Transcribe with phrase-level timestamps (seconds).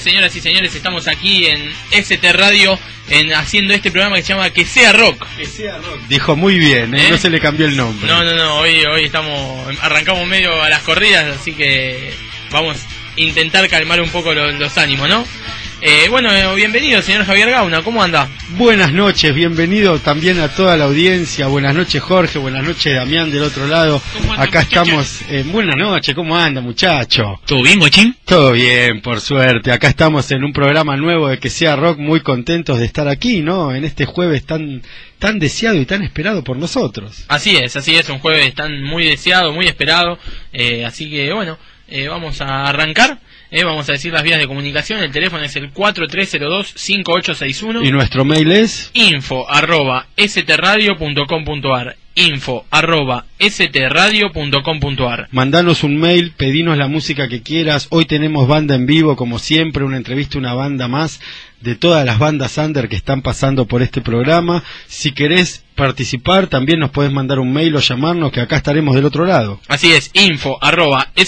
[0.00, 0.74] Señoras y señores.
[0.74, 2.78] Estamos aquí en ST Radio
[3.08, 5.26] en, haciendo este programa que se llama Que sea rock.
[5.36, 6.00] Que sea rock.
[6.08, 7.08] Dijo muy bien, ¿eh?
[7.10, 8.06] no se le cambió el nombre.
[8.06, 8.56] No, no, no.
[8.56, 12.12] Hoy, hoy estamos arrancamos medio a las corridas, así que
[12.50, 15.26] vamos a intentar calmar un poco los ánimos, ¿no?
[15.82, 18.28] Eh, bueno, eh, bienvenido, señor Javier Gauna, ¿cómo anda?
[18.50, 21.46] Buenas noches, bienvenido también a toda la audiencia.
[21.46, 24.02] Buenas noches, Jorge, buenas noches, Damián, del otro lado.
[24.36, 25.22] Acá estamos.
[25.30, 27.40] Eh, buenas noches, ¿cómo anda, muchacho?
[27.46, 28.14] ¿Todo bien, guachín?
[28.26, 29.72] Todo bien, por suerte.
[29.72, 33.40] Acá estamos en un programa nuevo de Que sea Rock, muy contentos de estar aquí,
[33.40, 33.74] ¿no?
[33.74, 34.82] En este jueves tan
[35.18, 37.24] tan deseado y tan esperado por nosotros.
[37.28, 40.18] Así es, así es, un jueves tan muy deseado, muy esperado.
[40.86, 41.58] así que, bueno,
[42.10, 43.18] vamos a arrancar.
[43.50, 45.02] Eh, vamos a decir las vías de comunicación.
[45.02, 47.84] El teléfono es el 4302-5861.
[47.84, 53.26] Y nuestro mail es info arroba strradio.com.ar info arroba
[55.30, 57.86] Mandanos un mail, pedinos la música que quieras.
[57.90, 61.20] Hoy tenemos banda en vivo, como siempre, una entrevista, una banda más
[61.60, 64.64] de todas las bandas under que están pasando por este programa.
[64.86, 69.06] Si querés participar, también nos puedes mandar un mail o llamarnos, que acá estaremos del
[69.06, 69.60] otro lado.
[69.68, 71.22] Así es, info arroba y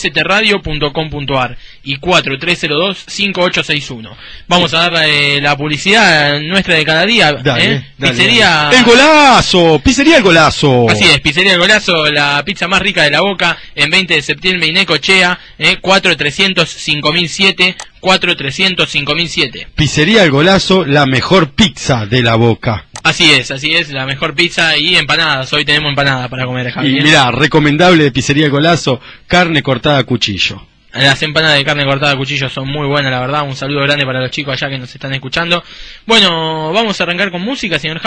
[1.97, 4.11] 4302-5861.
[4.49, 7.35] Vamos a dar eh, la publicidad nuestra de cada día.
[7.59, 7.83] ¿eh?
[7.99, 8.71] pizzería...
[8.71, 9.81] ¡El golazo!
[9.83, 10.72] ¡Pizzería El Golazo!
[10.89, 14.23] Así es, Pizzería El Golazo, la pizza más rica de la boca, en 20 de
[14.23, 19.69] septiembre, Inecochea, eh, 4300 5007 4300 5007.
[19.75, 22.87] Pizzería El Golazo, la mejor pizza de la boca.
[23.03, 25.53] Así es, así es, la mejor pizza y empanadas.
[25.53, 27.01] Hoy tenemos empanadas para comer, Javier.
[27.01, 30.67] Y mira, recomendable de Pizzería El Golazo, carne cortada a cuchillo.
[30.95, 33.43] Las empanadas de carne cortada a cuchillo son muy buenas, la verdad.
[33.43, 35.65] Un saludo grande para los chicos allá que nos están escuchando.
[36.07, 38.01] Bueno, vamos a arrancar con música, señor,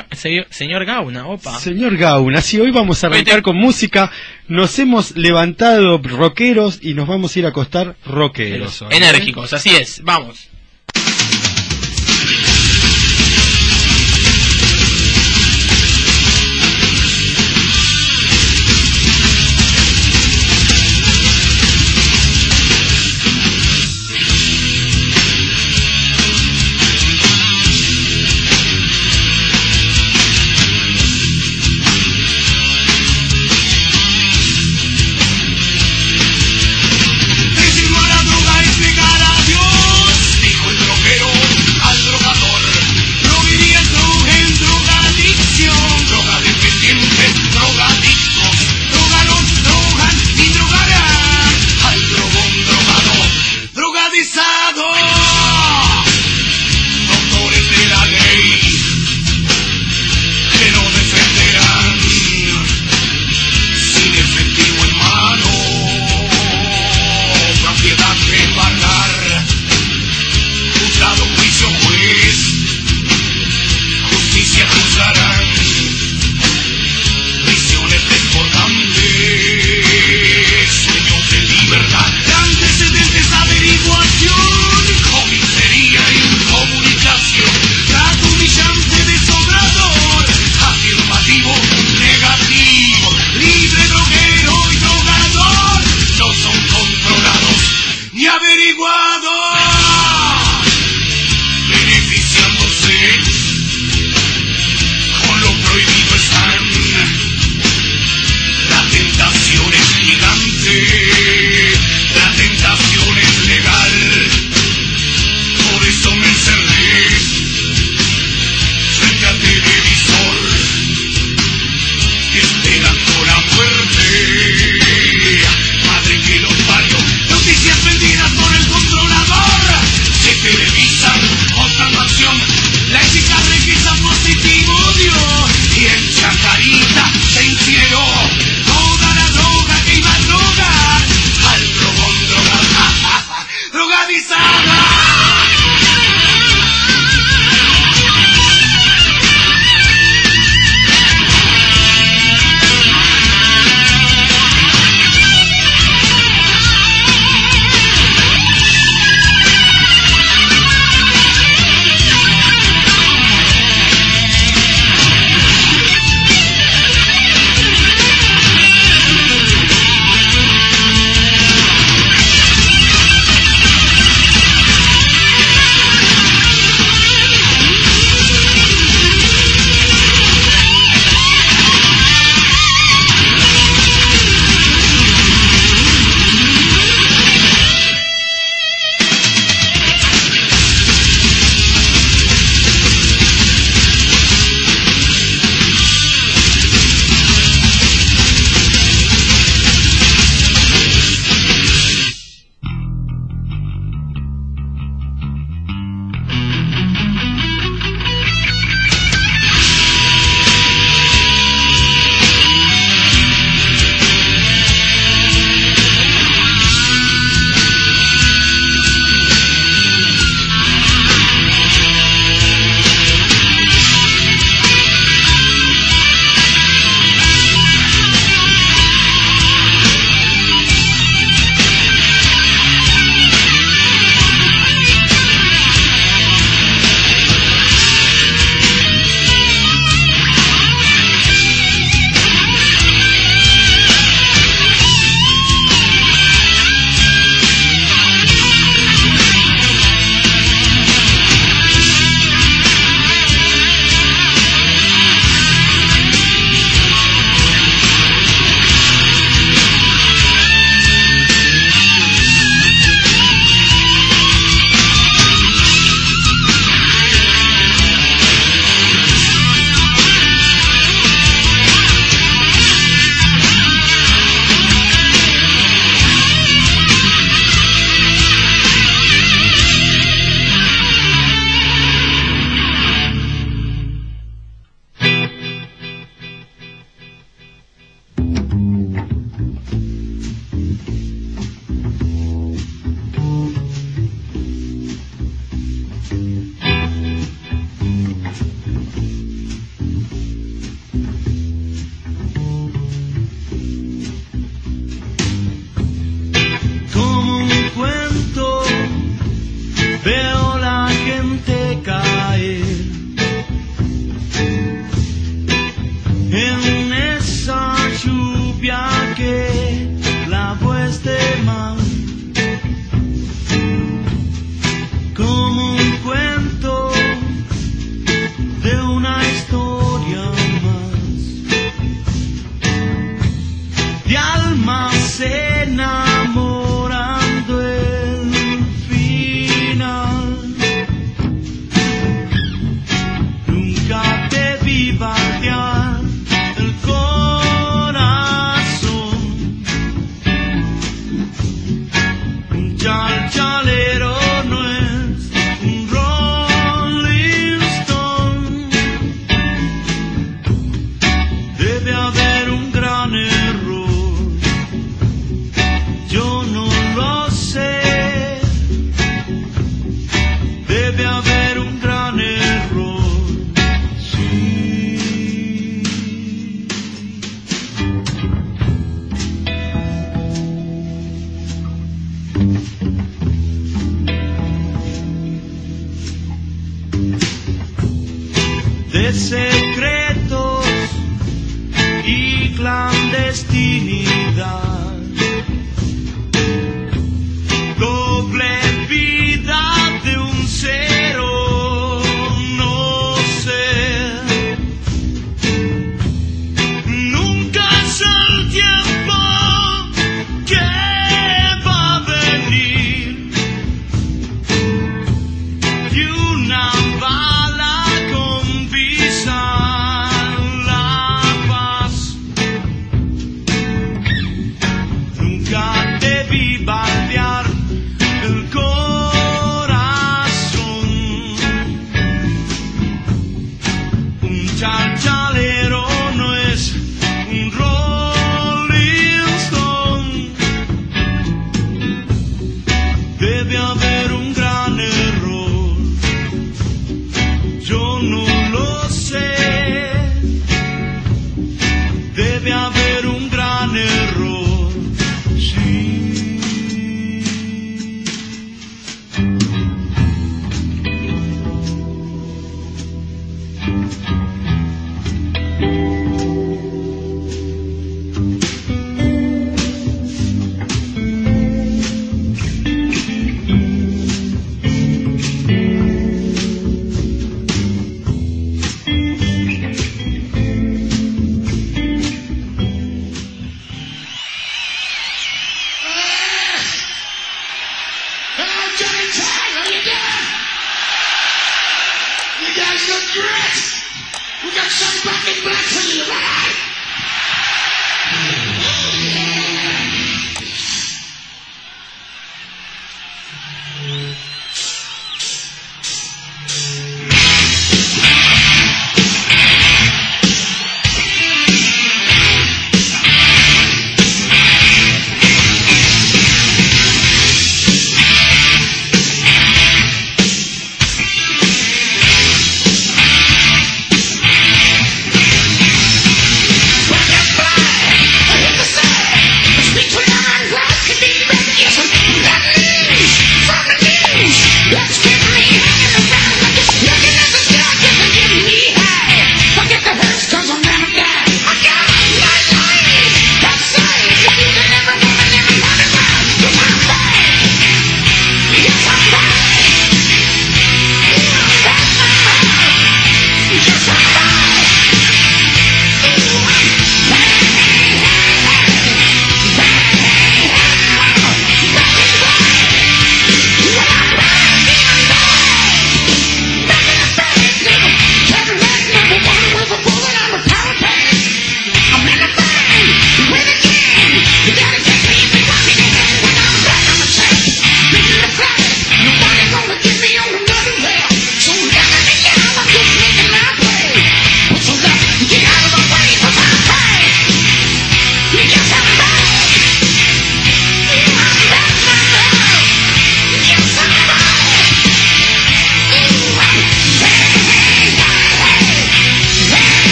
[0.50, 1.28] señor Gauna.
[1.28, 1.59] Opa.
[1.59, 4.11] Señor Gauna, sí, hoy vamos a arrancar con música.
[4.47, 8.84] Nos hemos levantado rockeros y nos vamos a ir a acostar rockeros.
[8.91, 10.02] Enérgicos, así es.
[10.03, 10.49] Vamos.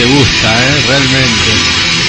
[0.00, 0.82] Te gusta, eh?
[0.88, 1.50] Realmente.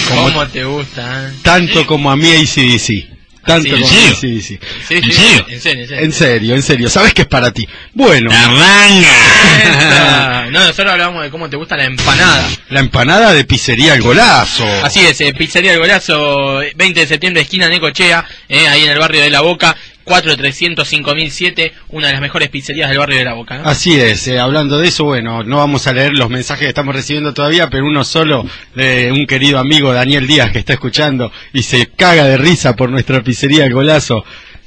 [0.07, 1.27] Como ¿Cómo te gusta?
[1.27, 1.33] Eh?
[1.41, 3.11] Tanto como a mí ACDC.
[3.45, 4.59] Tanto como sí, sí, sí.
[4.87, 5.45] Sí, ¿En, serio?
[5.49, 5.85] ¿En serio?
[5.99, 6.89] En serio, en serio.
[6.89, 7.67] ¿Sabes que es para ti?
[7.93, 8.31] Bueno.
[8.31, 10.45] ¡La manga!
[10.51, 12.47] no, nosotros hablamos de cómo te gusta la empanada.
[12.69, 14.65] La empanada de Pizzería El Golazo.
[14.83, 18.99] Así es, eh, Pizzería El Golazo, 20 de septiembre, esquina Necochea, eh, ahí en el
[18.99, 19.75] barrio de La Boca.
[20.05, 23.61] 4300-5007, una de las mejores pizzerías del barrio de La Boca.
[23.63, 26.95] Así es, eh, hablando de eso, bueno, no vamos a leer los mensajes que estamos
[26.95, 31.63] recibiendo todavía, pero uno solo de un querido amigo, Daniel Díaz, que está escuchando y
[31.63, 34.23] se caga de risa por nuestra pizzería El Golazo.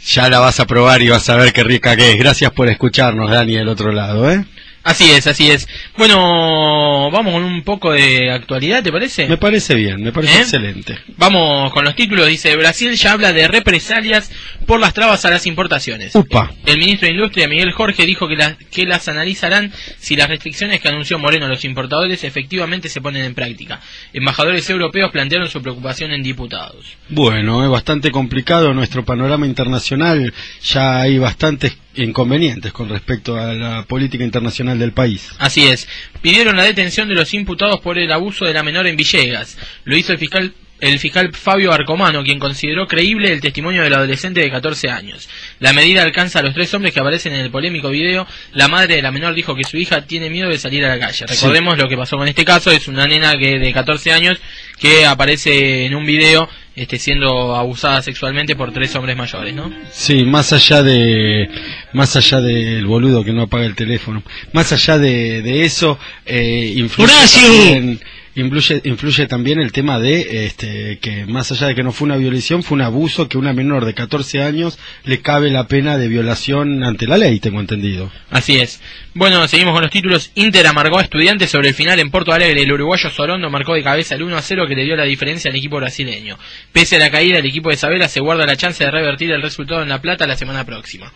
[0.06, 2.18] Ya la vas a probar y vas a ver qué rica que es.
[2.18, 4.44] Gracias por escucharnos, Dani, del otro lado, ¿eh?
[4.84, 5.66] Así es, así es.
[5.96, 9.26] Bueno, vamos con un poco de actualidad, ¿te parece?
[9.26, 10.40] Me parece bien, me parece ¿Eh?
[10.42, 10.98] excelente.
[11.16, 12.28] Vamos con los títulos.
[12.28, 14.30] Dice, Brasil ya habla de represalias
[14.66, 16.14] por las trabas a las importaciones.
[16.14, 16.52] Upa.
[16.66, 18.36] El ministro de Industria, Miguel Jorge, dijo que,
[18.70, 23.24] que las analizarán si las restricciones que anunció Moreno a los importadores efectivamente se ponen
[23.24, 23.80] en práctica.
[24.12, 26.84] Embajadores europeos plantearon su preocupación en diputados.
[27.08, 30.34] Bueno, es bastante complicado nuestro panorama internacional.
[30.62, 35.30] Ya hay bastantes inconvenientes con respecto a la política internacional del país.
[35.38, 35.88] Así es.
[36.22, 39.56] Pidieron la detención de los imputados por el abuso de la menor en Villegas.
[39.84, 40.54] Lo hizo el fiscal
[40.92, 45.28] el fiscal Fabio Arcomano, quien consideró creíble el testimonio del adolescente de 14 años.
[45.58, 48.26] La medida alcanza a los tres hombres que aparecen en el polémico video.
[48.52, 50.98] La madre de la menor dijo que su hija tiene miedo de salir a la
[50.98, 51.24] calle.
[51.26, 54.38] Recordemos lo que pasó con este caso, es una nena que de 14 años
[54.78, 59.72] que aparece en un video este, siendo abusada sexualmente por tres hombres mayores, ¿no?
[59.90, 61.48] Sí, más allá de
[61.92, 66.74] más allá del boludo que no apaga el teléfono, más allá de, de eso, eh,
[66.76, 68.00] influye
[68.34, 72.16] influye, influye también el tema de este, que más allá de que no fue una
[72.16, 76.08] violación, fue un abuso que una menor de 14 años le cabe la pena de
[76.08, 78.10] violación ante la ley, tengo entendido.
[78.30, 78.80] Así es.
[79.14, 80.30] Bueno, seguimos con los títulos.
[80.34, 82.62] Inter amargó a estudiantes sobre el final en Porto Alegre.
[82.62, 85.50] El uruguayo Sorondo marcó de cabeza el 1 a 0 que le dio la diferencia
[85.50, 86.38] al equipo brasileño.
[86.72, 89.42] Pese a la caída, el equipo de Isabela se guarda la chance de revertir el
[89.42, 91.12] resultado en La Plata la semana próxima.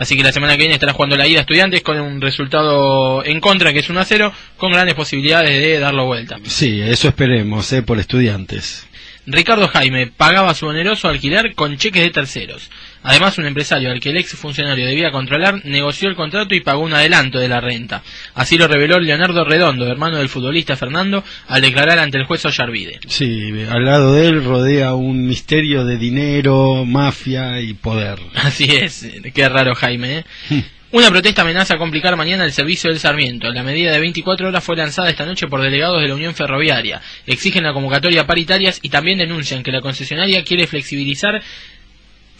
[0.00, 3.38] Así que la semana que viene estará jugando la ida estudiantes con un resultado en
[3.38, 6.38] contra que es 1 a 0, con grandes posibilidades de darlo vuelta.
[6.42, 8.86] Sí, eso esperemos, eh, por estudiantes.
[9.26, 12.70] Ricardo Jaime pagaba su oneroso alquiler con cheques de terceros.
[13.02, 16.82] Además, un empresario al que el ex funcionario debía controlar negoció el contrato y pagó
[16.82, 18.02] un adelanto de la renta.
[18.34, 23.00] Así lo reveló Leonardo Redondo, hermano del futbolista Fernando, al declarar ante el juez Ollarvide.
[23.08, 28.18] Sí, al lado de él rodea un misterio de dinero, mafia y poder.
[28.34, 30.18] Así es, qué raro Jaime,
[30.50, 30.64] ¿eh?
[30.92, 33.48] Una protesta amenaza complicar mañana el servicio del Sarmiento.
[33.52, 37.00] La medida de 24 horas fue lanzada esta noche por delegados de la Unión Ferroviaria.
[37.28, 41.42] Exigen la convocatoria paritarias y también denuncian que la concesionaria quiere flexibilizar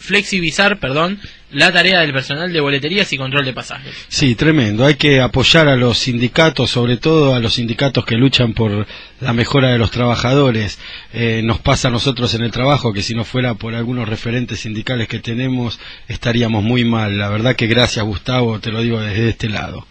[0.01, 1.19] flexibilizar, perdón,
[1.51, 3.93] la tarea del personal de boleterías y control de pasajes.
[4.07, 4.85] Sí, tremendo.
[4.85, 8.87] Hay que apoyar a los sindicatos, sobre todo a los sindicatos que luchan por
[9.19, 10.79] la mejora de los trabajadores.
[11.13, 14.61] Eh, nos pasa a nosotros en el trabajo que si no fuera por algunos referentes
[14.61, 17.17] sindicales que tenemos estaríamos muy mal.
[17.17, 19.85] La verdad que gracias Gustavo, te lo digo desde este lado.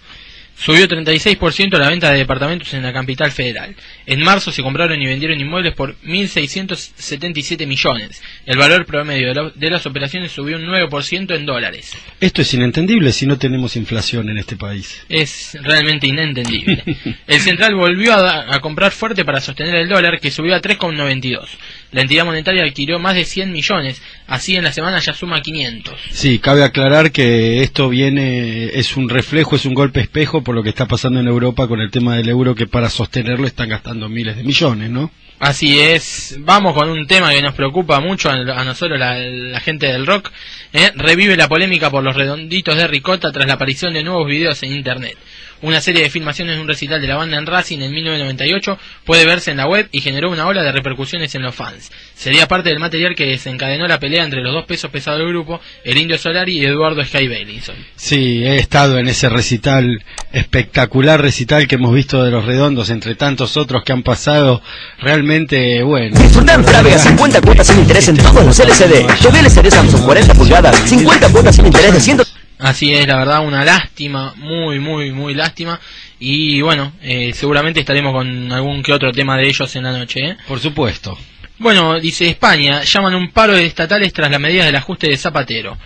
[0.61, 3.75] Subió 36% la venta de departamentos en la capital federal.
[4.05, 8.23] En marzo se compraron y vendieron inmuebles por 1.677 millones.
[8.44, 11.92] El valor promedio de, las operaciones subió un 9% en dólares.
[12.20, 15.03] Esto es inentendible si no tenemos inflación en este país.
[15.09, 16.85] Es realmente inentendible.
[17.27, 21.49] el central volvió a, a comprar fuerte para sostener el dólar, que subió a 3,92.
[21.92, 25.94] La entidad monetaria adquirió más de 100 millones, así en la semana ya suma 500.
[26.12, 30.65] Sí, cabe aclarar que esto viene, es un reflejo, es un golpe espejo por lo
[30.65, 34.09] que está pasando en Europa con el tema del euro, que para sostenerlo están gastando
[34.09, 35.13] miles de millones, ¿no?
[35.39, 40.09] Así es, vamos con un tema que nos preocupa mucho a, nosotros, la, gente del
[40.09, 40.33] rock.
[40.73, 40.91] ¿eh?
[40.97, 44.73] Revive la polémica por los redonditos de Ricota tras la aparición de nuevos videos en
[44.73, 45.17] Internet.
[45.62, 49.27] Una serie de filmaciones de un recital de la banda en Racing en 1998 puede
[49.27, 51.90] verse en la web y generó una ola de repercusiones en los fans.
[52.14, 55.61] Sería parte del material que desencadenó la pelea entre los dos pesos pesados del grupo,
[55.85, 57.77] el Indio Solari y Eduardo Sky Bailinson.
[57.94, 63.14] Sí, he estado en ese recital, espectacular recital que hemos visto de los redondos, entre
[63.14, 64.62] tantos otros que han pasado,
[65.01, 66.18] realmente bueno.
[66.18, 69.07] Disfrutar en 50 cuotas sin interés en todos los LCD.
[69.20, 72.39] TV LCD Samsung 40 pulgadas, 50 cuotas sin interés de 100...
[72.61, 75.81] Así es, la verdad, una lástima, muy, muy, muy lástima.
[76.18, 80.20] Y bueno, eh, seguramente estaremos con algún que otro tema de ellos en la noche.
[80.20, 80.37] ¿eh?
[80.46, 81.18] Por supuesto.
[81.59, 85.77] Bueno, dice España, llaman un paro de estatales tras las medidas del ajuste de Zapatero.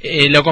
[0.00, 0.44] Eh, lo,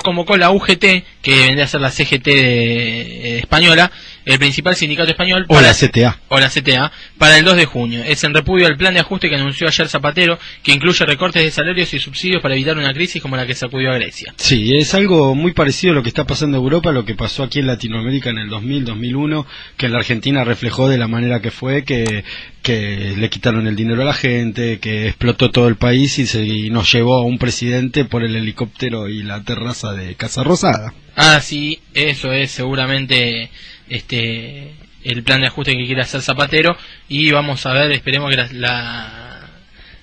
[0.00, 0.80] convocó la UGT,
[1.22, 3.92] que vendría a ser la CGT de, española,
[4.24, 6.18] el principal sindicato español, O la CTA.
[6.28, 8.02] o la CTA, para el 2 de junio.
[8.04, 11.50] Es en repudio al plan de ajuste que anunció ayer Zapatero, que incluye recortes de
[11.50, 14.34] salarios y subsidios para evitar una crisis como la que sacudió a Grecia.
[14.36, 17.42] Sí, es algo muy parecido a lo que está pasando en Europa, lo que pasó
[17.42, 21.50] aquí en Latinoamérica en el 2000-2001, que en la Argentina reflejó de la manera que
[21.50, 22.24] fue, que,
[22.62, 26.44] que le quitaron el dinero a la gente, que explotó todo el país y, se,
[26.44, 30.92] y nos llevó a un presidente por el helicóptero y la terraza de Casa Rosada.
[31.16, 33.50] Ah, sí, eso es seguramente
[33.90, 34.74] este
[35.04, 36.76] el plan de ajuste que quiere hacer Zapatero
[37.08, 39.40] y vamos a ver, esperemos que la, la,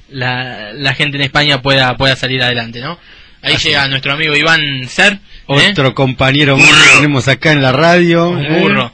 [0.10, 2.98] la, la gente en España pueda pueda salir adelante, ¿no?
[3.42, 5.20] Ahí llega nuestro amigo Iván Ser, ¿eh?
[5.72, 6.64] Otro compañero que
[6.96, 8.30] tenemos acá en la radio.
[8.30, 8.92] un ¿eh?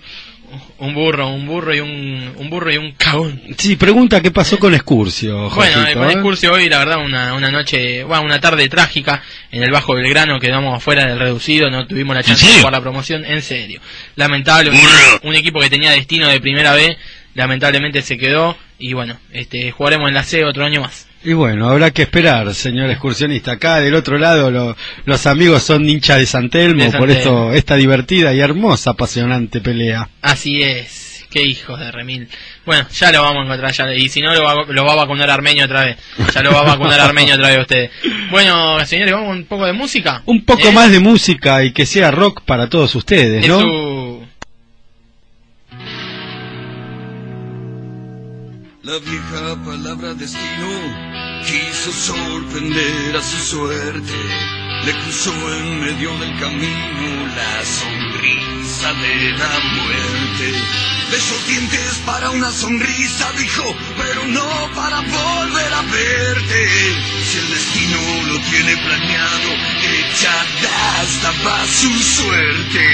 [0.81, 3.39] Un burro, un burro y un, un burro y un cagón.
[3.55, 5.49] Sí, pregunta qué pasó con Excursio.
[5.51, 6.13] Bueno, eh, con ¿eh?
[6.13, 10.39] Excursio hoy, la verdad, una, una noche, bueno, una tarde trágica en el Bajo Belgrano,
[10.39, 13.79] quedamos afuera del reducido, no tuvimos la chance de jugar la promoción, en serio.
[14.15, 16.97] Lamentable, un, un equipo que tenía destino de primera B,
[17.35, 21.07] lamentablemente se quedó, y bueno, este jugaremos en la C otro año más.
[21.23, 23.51] Y bueno, habrá que esperar, señor excursionista.
[23.51, 27.11] Acá del otro lado lo- los amigos son hinchas de San Telmo, De San por
[27.11, 30.09] esto esta divertida y hermosa, apasionante pelea.
[30.23, 32.27] Así es, qué hijos de remil.
[32.65, 34.95] Bueno, ya lo vamos a encontrar, ya, y si no, lo va, lo va a
[34.95, 35.97] vacunar Armenio otra vez.
[36.33, 37.91] Ya lo va a vacunar Armenio otra vez a ustedes.
[38.31, 40.23] Bueno, señores, vamos un poco de música.
[40.25, 40.71] Un poco ¿Eh?
[40.71, 43.59] más de música y que sea rock para todos ustedes, Es ¿no?
[43.59, 44.25] su-
[48.91, 50.67] La vieja palabra destino
[51.45, 54.17] quiso sorprender a su suerte.
[54.84, 60.47] Le cruzó en medio del camino la sonrisa de la muerte.
[61.10, 63.63] Besó dientes para una sonrisa, dijo,
[63.95, 66.67] pero no para volver a verte.
[67.32, 69.51] Si el destino lo tiene planeado,
[69.88, 72.88] echada estaba su suerte.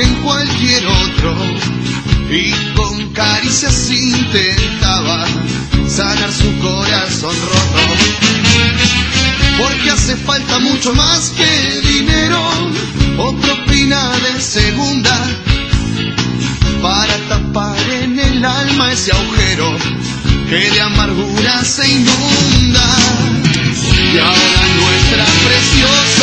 [0.00, 1.36] en cualquier otro
[2.30, 5.24] y con caricias intentaba
[5.88, 7.82] sanar su corazón roto.
[9.58, 12.40] Porque hace falta mucho más que dinero
[13.18, 15.16] o propina de segunda
[16.82, 19.76] para tapar en el alma ese agujero
[20.48, 22.86] que de amargura se inunda.
[24.14, 26.17] Y ahora nuestra preciosa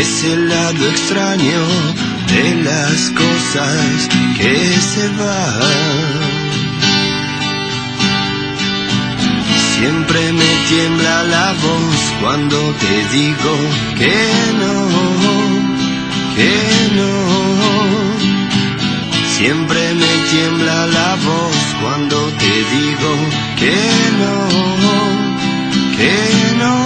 [0.00, 1.62] es el lado extraño
[2.28, 4.54] de las cosas que
[4.92, 6.36] se van.
[9.74, 13.54] Siempre me tiembla la voz cuando te digo
[14.00, 14.16] que
[14.60, 14.76] no,
[16.36, 16.54] que
[16.98, 17.12] no.
[19.36, 23.12] Siempre me tiembla la voz cuando te digo
[23.60, 23.76] que
[24.20, 24.34] no,
[25.96, 26.85] que no.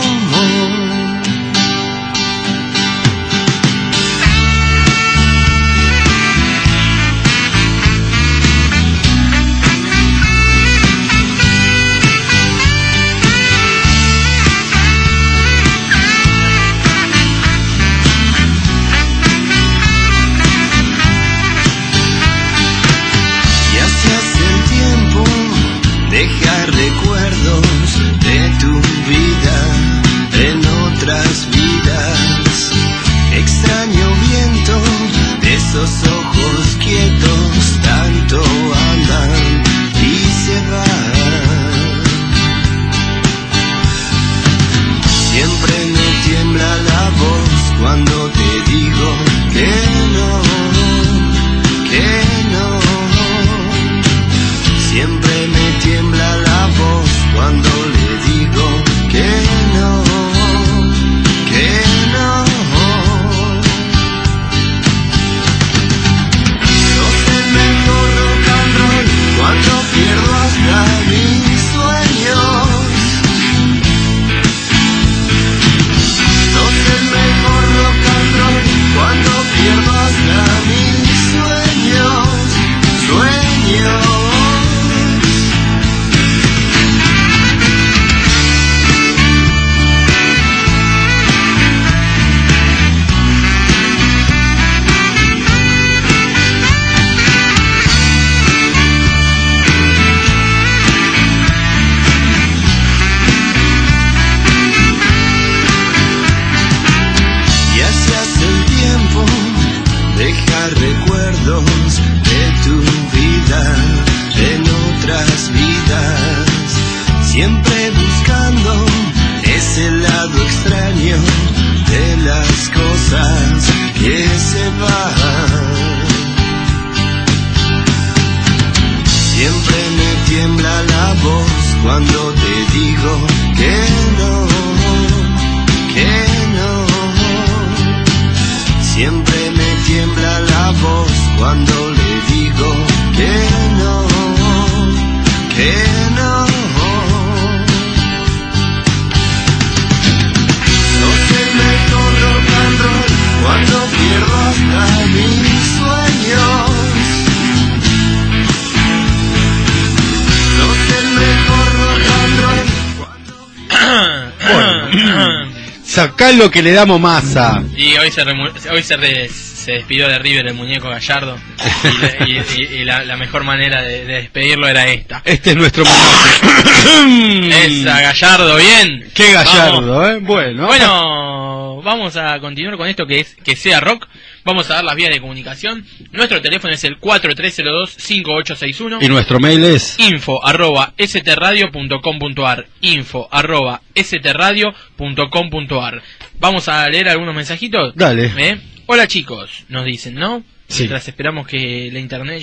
[166.51, 167.62] Lo que le damos masa.
[167.76, 171.38] Y hoy se, remu- hoy se, re- se despidió de River el muñeco Gallardo.
[171.84, 175.22] Y, la- y- y- y la, la mejor manera de, de despedirlo era esta.
[175.24, 177.80] Este es nuestro homenaje.
[177.82, 179.11] Esa, Gallardo, bien.
[179.14, 179.53] Qué Vamos.
[179.55, 180.18] gallardo, ¿eh?
[180.20, 180.66] Bueno.
[180.66, 184.09] Bueno, vamos a continuar con esto que es que sea rock.
[184.51, 185.86] Vamos a dar las vías de comunicación.
[186.11, 188.98] Nuestro teléfono es el 4302-5861.
[189.01, 196.03] Y nuestro mail es info arroba stradio.com.ar info arroba stradio.com.ar
[196.40, 197.94] Vamos a leer algunos mensajitos.
[197.94, 198.32] Dale.
[198.36, 198.61] ¿Eh?
[198.86, 200.42] Hola chicos, nos dicen, ¿no?
[200.66, 200.78] Sí.
[200.80, 202.42] Mientras esperamos que la internet...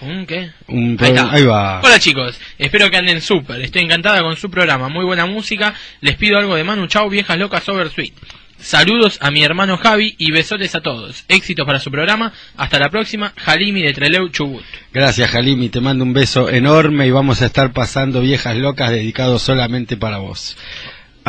[0.00, 0.52] ¿Un qué?
[0.68, 1.32] un Ahí, está.
[1.32, 1.80] ahí va.
[1.80, 3.60] Hola chicos, espero que anden súper.
[3.60, 5.74] Estoy encantada con su programa, muy buena música.
[6.00, 8.14] Les pido algo de Manu Chao, viejas locas over sweet.
[8.60, 11.24] Saludos a mi hermano Javi y besotes a todos.
[11.28, 12.32] Éxitos para su programa.
[12.56, 13.32] Hasta la próxima.
[13.36, 14.64] Jalimi de Treleu Chubut.
[14.92, 15.68] Gracias, Jalimi.
[15.68, 20.18] Te mando un beso enorme y vamos a estar pasando viejas locas dedicados solamente para
[20.18, 20.56] vos.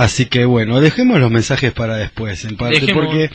[0.01, 3.29] Así que bueno, dejemos los mensajes para después, en parte, Dejemos- porque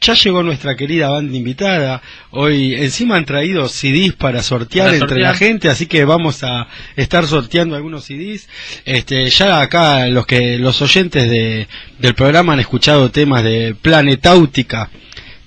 [0.00, 2.02] ya llegó nuestra querida banda invitada.
[2.30, 5.30] Hoy encima han traído CDs para sortear Para entre sortear.
[5.32, 6.66] la gente, así que vamos a
[6.96, 8.48] estar sorteando algunos CDs.
[8.84, 11.68] Este, ya acá los que los oyentes de,
[12.00, 14.90] del programa han escuchado temas de Planetáutica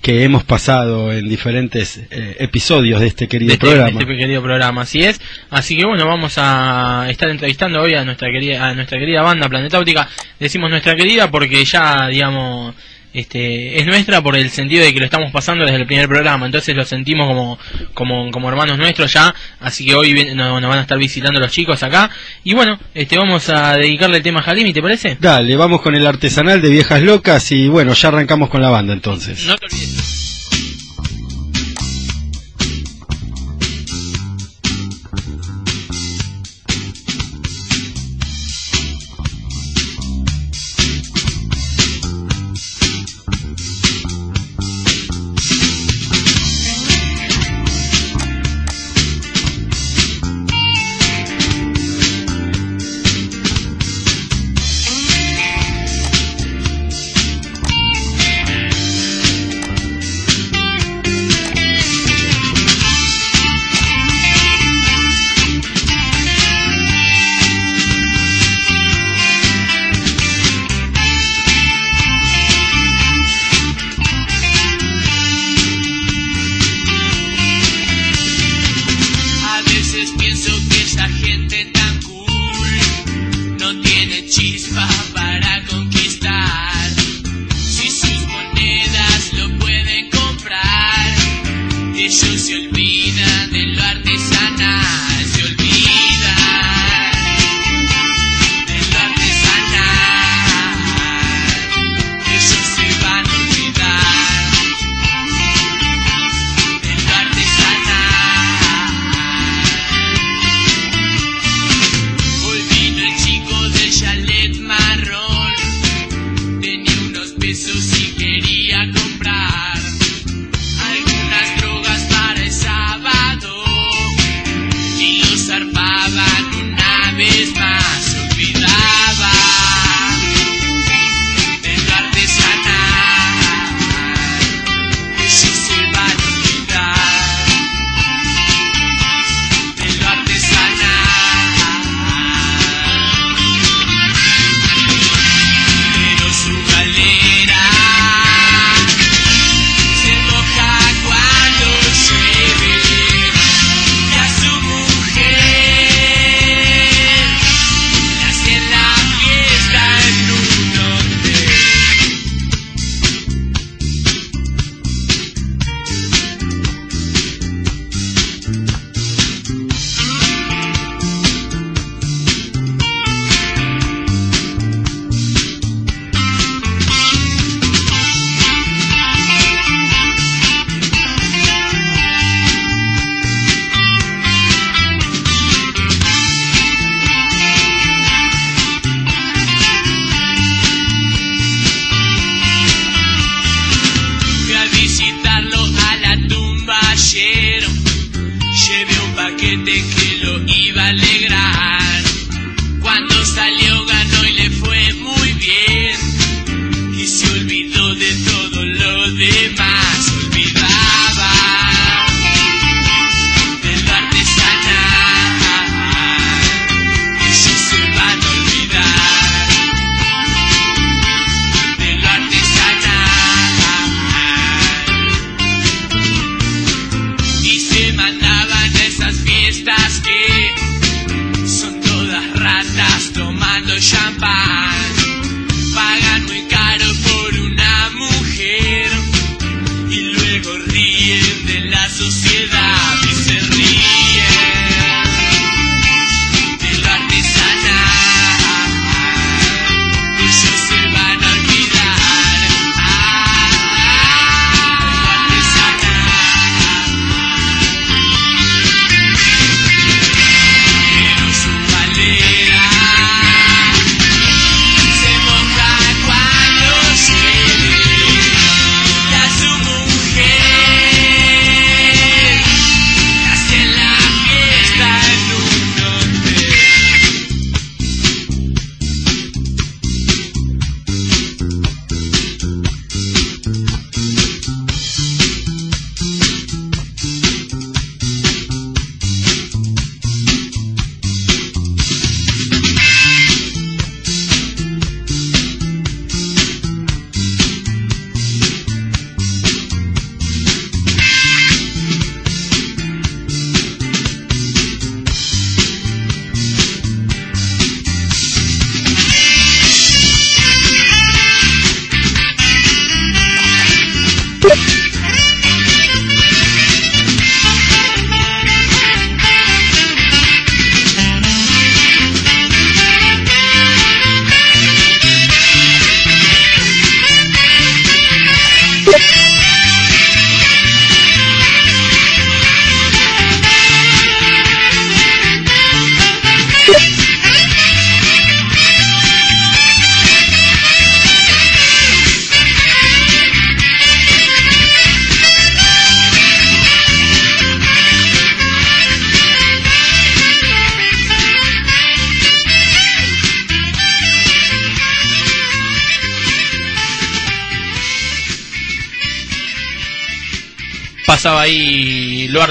[0.02, 3.98] que hemos pasado en diferentes eh, episodios de este querido de este, programa.
[3.98, 5.20] de este querido programa, así es.
[5.48, 9.48] Así que bueno, vamos a estar entrevistando hoy a nuestra querida, a nuestra querida banda
[9.48, 10.08] Planetáutica.
[10.40, 12.74] Decimos nuestra querida porque ya, digamos,
[13.12, 16.46] este, es nuestra por el sentido de que lo estamos pasando desde el primer programa,
[16.46, 17.58] entonces lo sentimos como,
[17.94, 21.50] como, como hermanos nuestros ya, así que hoy nos, nos van a estar visitando los
[21.50, 22.10] chicos acá.
[22.44, 25.16] Y bueno, este, vamos a dedicarle el tema a Jalimi, ¿te parece?
[25.20, 28.92] Dale, vamos con el artesanal de viejas locas y bueno, ya arrancamos con la banda
[28.92, 29.44] entonces.
[29.46, 30.31] No te olvides.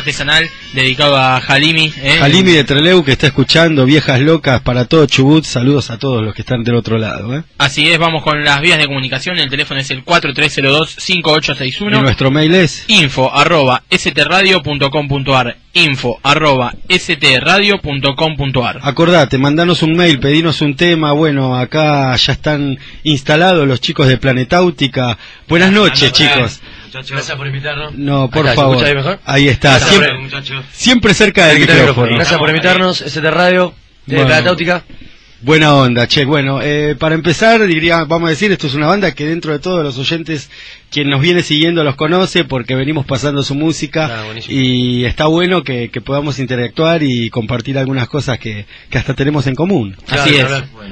[0.02, 1.94] Artesanal dedicado a Halimi.
[2.02, 2.18] ¿eh?
[2.20, 6.34] Jalimi de Treleu que está escuchando, viejas locas para todo Chubut, saludos a todos los
[6.34, 7.36] que están del otro lado.
[7.36, 7.44] ¿eh?
[7.58, 9.38] Así es, vamos con las vías de comunicación.
[9.40, 11.98] El teléfono es el 4302-5861.
[11.98, 20.62] Y nuestro mail es info arroba stradio.com.ar info arroba stradio.com.ar Acordate, mandanos un mail, pedinos
[20.62, 21.14] un tema.
[21.14, 25.18] Bueno, acá ya están instalados los chicos de Planetáutica.
[25.48, 26.60] Buenas noches, chicos.
[26.92, 27.94] Gracias por invitarnos.
[27.96, 28.84] No, por Acá, ¿se favor.
[28.84, 29.20] ahí mejor?
[29.26, 29.70] Ahí está.
[29.72, 30.66] Gracias, Siempre, muchachos.
[30.72, 32.16] siempre cerca del micrófono.
[32.16, 33.02] Gracias por invitarnos.
[33.02, 33.74] ST Radio,
[34.06, 34.28] de Bueno.
[34.30, 34.84] Planetáutica.
[35.44, 36.24] Buena onda, che.
[36.24, 39.58] Bueno, eh, para empezar, diría, vamos a decir, esto es una banda que dentro de
[39.58, 40.52] todos los oyentes,
[40.92, 45.64] quien nos viene siguiendo los conoce porque venimos pasando su música Ah, y está bueno
[45.64, 49.98] que, que podamos interactuar y compartir algunas cosas que, que hasta tenemos en común.
[50.06, 50.48] Claro, Así es.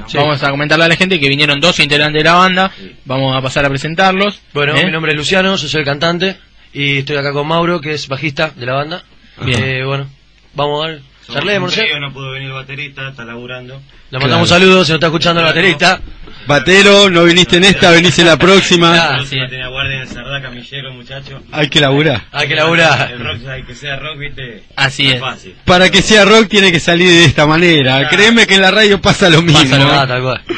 [0.07, 0.17] Sí.
[0.17, 2.71] Vamos a comentarle a la gente que vinieron dos integrantes de la banda.
[3.05, 4.41] Vamos a pasar a presentarlos.
[4.53, 4.83] Bueno, ¿eh?
[4.83, 6.37] mi nombre es Luciano, yo soy el cantante
[6.73, 9.03] y estoy acá con Mauro, que es bajista de la banda.
[9.45, 9.63] Bien.
[9.63, 10.09] Eh, bueno,
[10.55, 11.08] vamos a ver.
[11.31, 13.81] Charlemos, ¿no pudo venir el baterista, está laburando.
[14.11, 16.01] Le mandamos saludos, se nos está escuchando el baterista.
[16.49, 18.89] Batero, no viniste en esta, venís en la próxima.
[18.99, 19.37] Ah, La sí.
[19.49, 21.41] tenía guardia en el Cerdá, camillero, muchacho.
[21.51, 22.23] Hay que laburar.
[22.31, 23.11] Hay que laburar.
[23.11, 24.63] El rock, hay que sea rock, viste.
[24.75, 25.19] Así es.
[25.19, 25.55] fácil.
[25.63, 27.99] Para que sea rock tiene que salir de esta manera.
[27.99, 28.09] Claro.
[28.17, 29.59] Créeme que en la radio pasa lo mismo.
[29.61, 29.95] Pasa lo ¿eh?
[29.95, 30.41] Ah, tal cual.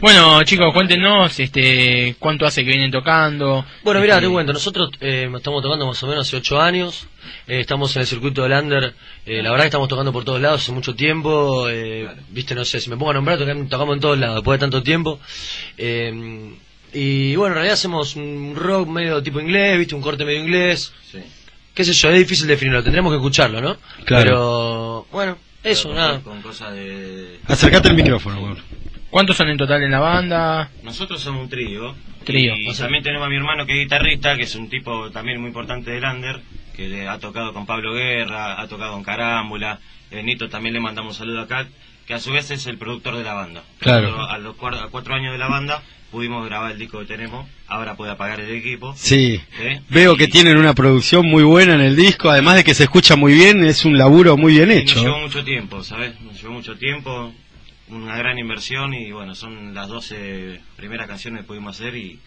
[0.00, 3.64] Bueno, chicos, cuéntenos este, cuánto hace que vienen tocando.
[3.82, 7.06] Bueno, mira, Este, te cuento, nosotros eh, estamos tocando más o menos hace ocho años,
[7.46, 8.92] eh, estamos en el circuito de Lander,
[9.24, 12.66] eh, la verdad que estamos tocando por todos lados hace mucho tiempo, eh, viste, no
[12.66, 15.20] sé, si me pongo a nombrar, tocamos en todos lados después de tanto tiempo,
[15.76, 16.52] eh,
[16.92, 20.92] y bueno, en realidad hacemos un rock medio tipo inglés, viste, un corte medio inglés,
[21.10, 21.18] Sí.
[21.74, 23.76] qué sé yo, es difícil definirlo, tendremos que escucharlo, ¿no?
[24.04, 24.24] Claro.
[24.24, 26.20] Pero, bueno, eso, Pero nada.
[26.20, 27.40] Con cosas de.
[27.48, 28.56] Acércate al micrófono, bueno.
[29.10, 30.70] ¿Cuántos son en total en la banda?
[30.82, 31.94] Nosotros somos un trío.
[32.24, 32.54] Trío.
[32.56, 35.48] Y también tenemos a mi hermano que es guitarrista, que es un tipo también muy
[35.48, 36.40] importante de Lander,
[36.74, 39.78] que le ha tocado con Pablo Guerra, ha tocado con Carámbula.
[40.10, 41.66] Benito también le mandamos saludo acá,
[42.06, 43.62] que a su vez es el productor de la banda.
[43.78, 44.08] Claro.
[44.10, 47.06] Nosotros, A los cuar- a cuatro años de la banda pudimos grabar el disco que
[47.06, 48.94] tenemos, ahora puede apagar el equipo.
[48.96, 49.40] Sí.
[49.56, 49.80] ¿sí?
[49.88, 52.84] Veo que Y- tienen una producción muy buena en el disco, además de que se
[52.84, 54.94] escucha muy bien, es un laburo muy bien hecho.
[54.96, 56.20] Nos llevó mucho tiempo, ¿sabes?
[56.20, 57.32] Nos llevó mucho tiempo,
[57.88, 62.20] una gran inversión y bueno, son las 12 primeras canciones que pudimos hacer y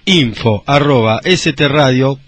[0.05, 2.23] info arroba stradio.com.ar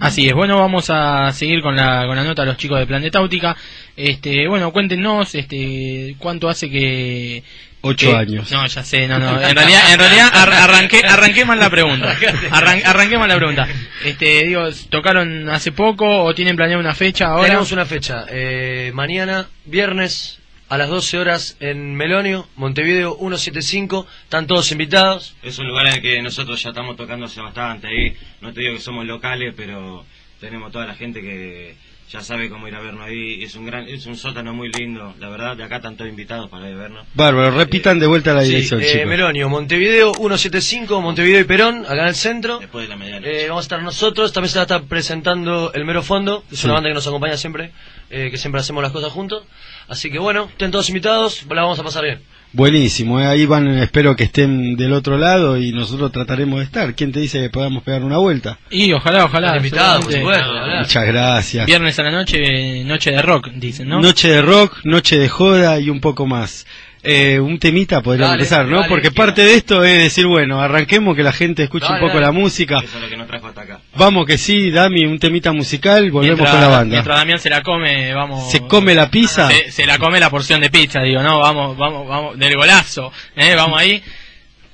[0.00, 2.86] Así es, bueno, vamos a seguir con la, con la nota a los chicos de
[2.86, 3.56] Planetáutica.
[3.96, 7.42] Este, bueno, cuéntenos, este, cuánto hace que...
[7.84, 8.50] Ocho que- años.
[8.50, 9.40] No, ya sé, no, no.
[9.48, 12.16] En realidad, en realidad ar- arranqué, arranqué mal la pregunta.
[12.50, 13.68] Arran- arranqué mal la pregunta.
[14.04, 17.46] Este, digo, ¿tocaron hace poco o tienen planeado una fecha ahora?
[17.48, 24.46] Tenemos una fecha, eh, mañana, viernes, a las 12 horas en Melonio, Montevideo 175, están
[24.46, 25.34] todos invitados.
[25.42, 28.16] Es un lugar en el que nosotros ya estamos tocando hace bastante ahí.
[28.40, 30.04] No te digo que somos locales, pero
[30.40, 31.76] tenemos toda la gente que
[32.10, 33.42] ya sabe cómo ir a vernos ahí.
[33.42, 35.56] Es un gran, es un sótano muy lindo, la verdad.
[35.56, 37.06] De acá están todos invitados para ir a vernos.
[37.14, 39.06] Bárbaro, repitan de vuelta la Sí, dirección, eh, chicos.
[39.08, 42.58] Melonio, Montevideo 175, Montevideo y Perón, acá en el centro.
[42.60, 43.44] Después de la medianoche.
[43.44, 46.60] Eh, vamos a estar nosotros, también se va a estar presentando el Mero Fondo, es
[46.60, 46.66] Sí.
[46.66, 47.72] una banda que nos acompaña siempre,
[48.10, 49.44] eh, que siempre hacemos las cosas juntos.
[49.88, 52.20] Así que bueno, estén todos invitados, la vamos a pasar bien.
[52.54, 56.94] Buenísimo, eh, ahí van, espero que estén del otro lado y nosotros trataremos de estar.
[56.94, 58.58] ¿Quién te dice que podamos pegar una vuelta?
[58.70, 59.48] Y ojalá, ojalá.
[59.48, 60.52] Están invitados, por supuesto.
[60.78, 61.66] Muchas gracias.
[61.66, 64.00] Viernes a la noche, noche de rock, dicen, ¿no?
[64.00, 66.64] Noche de rock, noche de joda y un poco más.
[67.04, 68.76] Eh, un temita Dale, empezar, ¿no?
[68.78, 72.00] dale, Porque parte de esto es decir, bueno, arranquemos que la gente escuche Dale, un
[72.00, 72.26] poco dale.
[72.26, 72.78] la música.
[72.82, 73.80] Eso es lo que nos trajo hasta acá.
[73.94, 76.92] Vamos que sí, Dami, un temita musical, volvemos mientras, con la banda.
[76.92, 78.50] Mientras Damián se la come, vamos...
[78.50, 79.48] ¿Se come la pizza?
[79.48, 83.12] Se, se la come la porción de pizza, digo, no, vamos, vamos, vamos, del golazo,
[83.36, 83.54] ¿eh?
[83.54, 84.02] Vamos ahí,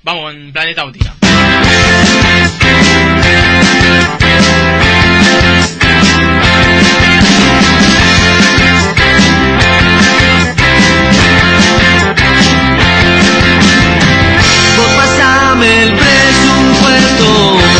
[0.03, 1.14] vamos en Planetáutica.
[4.31, 4.80] Thank
[15.51, 17.80] dame el presupuesto.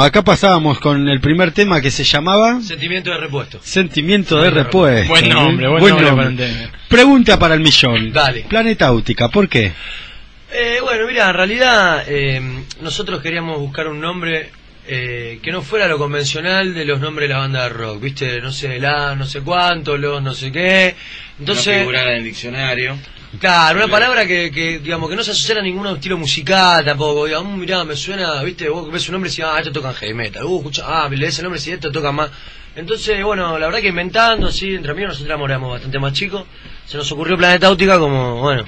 [0.00, 3.60] Bueno, acá pasábamos con el primer tema que se llamaba Sentimiento de repuesto.
[3.62, 5.10] Sentimiento de Repuesto.
[5.10, 6.70] Buen nombre, buen, nombre, para.
[6.88, 8.10] Pregunta para el millón.
[8.10, 8.46] Dale.
[8.48, 9.74] Planetáutica, ¿por qué?
[10.54, 12.40] Eh, bueno, mira, en realidad eh,
[12.80, 14.48] nosotros queríamos buscar un nombre
[14.86, 18.40] eh, que no fuera lo convencional de los nombres de la banda de rock, ¿viste?
[18.40, 20.94] No sé, la, no sé cuánto, los no sé qué.
[20.94, 22.96] no Entonces, figurara en el diccionario.
[23.38, 27.26] Claro, una palabra que, que, digamos, que no se asociara a ningún estilo musical tampoco.
[27.26, 28.68] Digamos, "Mm, mirá, me suena, ¿viste?
[28.68, 30.44] Vos ves un nombre y decís, ah, esto tocan heavy metal.
[30.44, 32.30] Uh, escucha, ah, me lees el nombre y decís, esto tocan más.
[32.76, 36.44] Entonces, bueno, la verdad que inventando, así, entre amigos, nosotros éramos bastante más chicos.
[36.86, 38.64] Se nos ocurrió Planetáutica como, bueno,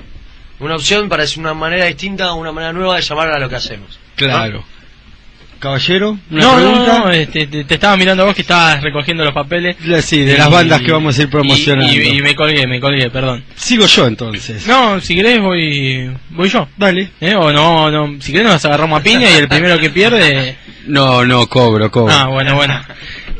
[0.61, 3.57] una opción para decir una manera distinta, una manera nueva de llamar a lo que
[3.57, 3.99] hacemos.
[4.17, 4.65] Claro.
[5.63, 6.99] Caballero, una No, pregunta.
[6.99, 9.77] no, no, este, te, te estaba mirando a vos que estabas recogiendo los papeles.
[10.05, 11.93] Sí, de las bandas que vamos a ir promocionando.
[11.93, 13.45] Y, y- y me colgué, me colgué, perdón.
[13.55, 14.67] Sigo yo entonces.
[14.67, 16.67] No, si querés voy voy yo.
[16.77, 17.11] Dale.
[17.21, 17.37] ¿Eh?
[17.37, 20.57] O no, no, si querés nos agarramos a piña y el primero que pierde...
[20.85, 22.13] No, no, cobro, cobro.
[22.13, 22.75] Ah, bueno, bueno.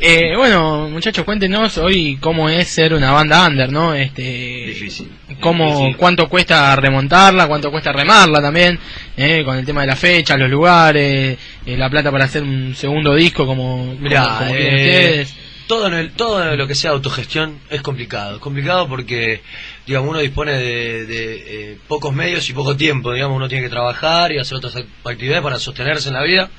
[0.05, 3.93] Eh, bueno, muchachos, cuéntenos hoy cómo es ser una banda under, ¿no?
[3.93, 5.09] Este, Difícil.
[5.39, 5.95] cómo, Difícil.
[5.95, 8.77] cuánto cuesta remontarla, cuánto cuesta remarla también,
[9.15, 12.75] eh, con el tema de la fecha, los lugares, eh, la plata para hacer un
[12.75, 15.35] segundo disco como, Mirá, como, eh, ustedes.
[15.67, 18.35] todo, en el- todo lo que sea autogestión es complicado.
[18.35, 19.41] Es complicado porque,
[19.87, 21.33] digamos, uno dispone de, de,
[21.71, 23.13] eh, pocos medios y poco tiempo.
[23.13, 26.49] Digamos, uno tiene que trabajar y hacer otras act- actividades para sostenerse en la vida.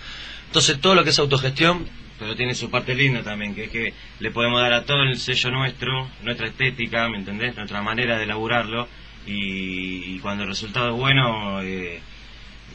[0.46, 1.86] Entonces, todo lo que es autogestión,
[2.24, 5.18] Pero tiene su parte linda también, que es que le podemos dar a todo el
[5.18, 7.54] sello nuestro, nuestra estética, ¿me entendés?
[7.54, 8.88] Nuestra manera de elaborarlo.
[9.26, 12.00] Y, y cuando el resultado es bueno, eh,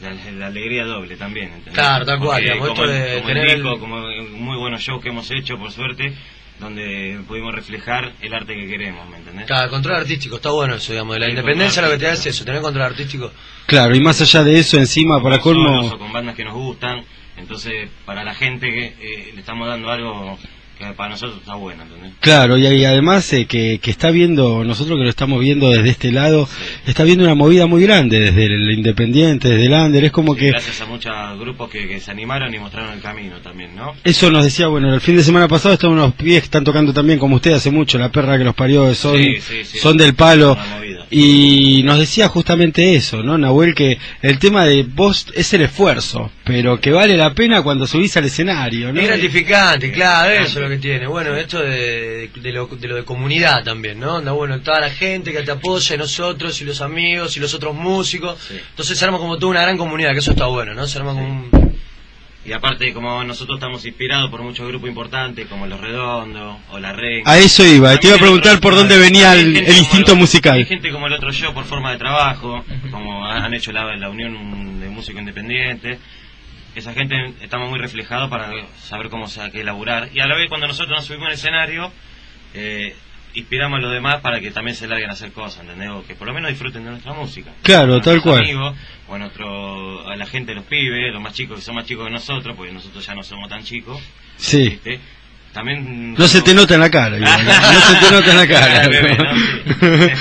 [0.00, 1.74] la, la alegría doble también, ¿entendés?
[1.74, 4.00] Claro, tal cual, Porque como, de como el tener el- disco, como
[4.36, 6.12] muy buenos shows que hemos hecho, por suerte,
[6.60, 9.46] donde pudimos reflejar el arte que queremos, ¿me entendés?
[9.46, 11.14] cada control artístico, está bueno eso, digamos.
[11.14, 13.32] De la Sí, independencia lo que te da es eso, tener control artístico.
[13.66, 17.02] Claro, y más allá de eso, encima, para colmo, con bandas que nos gustan.
[17.40, 18.68] Entonces, para la gente
[19.00, 20.38] eh, le estamos dando algo
[20.78, 22.12] que para nosotros está bueno, ¿entendés?
[22.20, 25.90] Claro, y, y además eh, que, que está viendo, nosotros que lo estamos viendo desde
[25.90, 26.48] este lado,
[26.86, 30.40] está viendo una movida muy grande desde el Independiente, desde el Under, es como Sí,
[30.40, 33.92] que Gracias a muchos grupos que, que se animaron y mostraron el camino también, ¿no?
[34.04, 36.94] eso nos decía, bueno, el fin de semana pasado estaban unos pies que están tocando
[36.94, 39.78] también como usted hace mucho, la perra que los parió, son, Sí, sí, sí.
[39.78, 40.56] son del palo.
[41.10, 43.74] Y nos decía justamente eso, ¿no, Nahuel?
[43.74, 48.16] Que el tema de vos es el esfuerzo, pero que vale la pena cuando subís
[48.16, 49.00] al escenario, ¿no?
[49.00, 51.08] Es gratificante, claro, eso es lo que tiene.
[51.08, 54.18] Bueno, esto de, de lo, de lo de comunidad también, ¿no?
[54.18, 57.54] Anda bueno, toda la gente que te apoya, y nosotros y los amigos y los
[57.54, 58.38] otros músicos.
[58.46, 58.54] Sí.
[58.70, 60.86] Entonces se arma como toda una gran comunidad, que eso está bueno, ¿no?
[60.86, 61.69] Se arma como un...
[62.42, 66.92] Y aparte, como nosotros estamos inspirados por muchos grupos importantes, como Los Redondos o La
[66.92, 67.30] Renga.
[67.30, 70.54] A eso iba, te iba a preguntar otro- por dónde venía el, instinto musical.
[70.54, 74.08] Hay gente como el otro yo por forma de trabajo, como han hecho la, la
[74.08, 75.98] unión de músico independiente.
[76.74, 80.08] Esa gente estamos muy reflejados para saber cómo se hay que elaborar.
[80.14, 81.92] Y a la vez cuando nosotros nos subimos al escenario,
[82.54, 82.96] eh,
[83.34, 85.90] inspiramos a los demás para que también se larguen a hacer cosas, ¿entendés?
[85.90, 87.52] O que por lo menos disfruten de nuestra música.
[87.62, 88.38] Claro, A tal cual.
[88.38, 88.76] amigos,
[89.08, 92.06] o a, nuestro, a la gente, los pibes, los más chicos que son más chicos
[92.06, 94.00] que nosotros, porque nosotros ya no somos tan chicos.
[94.36, 94.70] Sí.
[94.70, 95.00] ¿viste?
[95.52, 98.46] También No se te nota en la cara, igual, no se te nota en la
[98.46, 98.88] cara.
[98.88, 99.34] Bebé, ¿no?
[99.36, 100.12] Sí.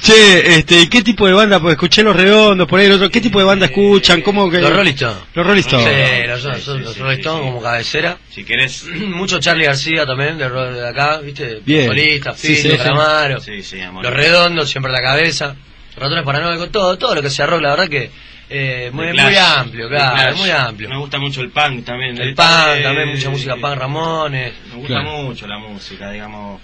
[0.12, 1.60] che, este, ¿y ¿qué tipo de banda?
[1.60, 4.22] Pues escuché Los Redondos, por ahí el otro, ¿qué tipo de banda escuchan?
[4.22, 4.60] ¿Cómo que...?
[4.60, 5.18] Los Rolling Stones.
[5.34, 5.88] Los Rolling Stones.
[5.88, 7.50] Sí, los, Sí, los sí, Rolling sí, Stones sí.
[7.50, 8.18] como cabecera.
[8.28, 8.84] Si querés...
[9.06, 11.60] Mucho Charlie García también, de, de acá, ¿viste?
[11.64, 11.92] Bien.
[11.92, 12.76] Fito, sí, sí.
[12.76, 13.40] Calamaro.
[13.40, 14.02] Sí, sí, amor.
[14.02, 15.54] Los redondos, siempre a la cabeza.
[15.96, 18.10] Ratones paranoicos, todo, todo lo que sea rock, la verdad que
[18.48, 20.88] eh, muy, muy amplio, claro, muy amplio.
[20.88, 22.20] Me gusta mucho el punk también.
[22.20, 24.52] El Eh, punk, también eh, mucha música punk, Ramones.
[24.68, 25.22] Me gusta Claro.
[25.22, 26.60] mucho la música, digamos.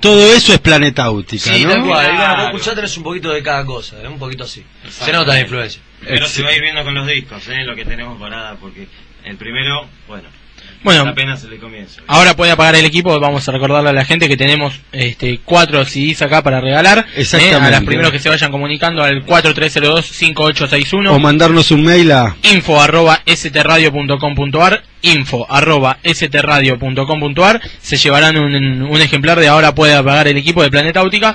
[0.00, 1.70] Todo eso es planetáutica, Sí, ¿no?
[1.72, 2.06] tal cual.
[2.06, 2.36] Bueno, Claro.
[2.36, 4.08] vos escuchás tenés un poquito de cada cosa, ¿eh?
[4.08, 4.64] un poquito así.
[4.88, 5.82] Se nota la influencia.
[6.02, 7.64] Pero se va a ir viendo con los discos, ¿eh?
[7.64, 8.88] Lo que tenemos parada, porque
[9.24, 10.28] el primero, bueno,
[10.82, 11.02] Bueno.
[11.08, 12.00] apenas el comienzo.
[12.06, 15.84] Ahora puede apagar el equipo, vamos a recordarle a la gente que tenemos este cuatro
[15.84, 17.00] CDs acá para regalar.
[17.00, 17.20] ¿eh?
[17.20, 17.66] Exactamente.
[17.66, 21.10] A los primeros que se vayan comunicando al 4302-5861.
[21.10, 22.36] O mandarnos un mail a...
[22.42, 30.28] info arroba stradio.com.ar info arroba stradio.com.ar se llevarán un, un ejemplar de ahora puede apagar
[30.28, 31.34] el equipo de Planeta Áutica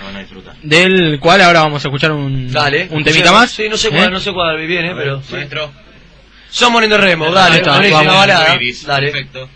[0.62, 2.88] del cual ahora vamos a escuchar un, Dale.
[2.92, 3.92] un temita más Sí, no sé ¿Eh?
[3.92, 5.22] cuál, no sé cuál viene, pero.
[5.22, 5.34] sí.
[5.34, 5.72] Maestro.
[6.56, 7.92] Somos the Remo, dale, está, vamos.
[7.92, 8.56] balada.
[8.56, 9.12] Iris, Dale.
[9.12, 9.50] Perfecto.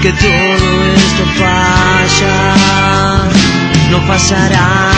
[0.00, 3.26] que todo esto falla,
[3.90, 4.90] no pasará.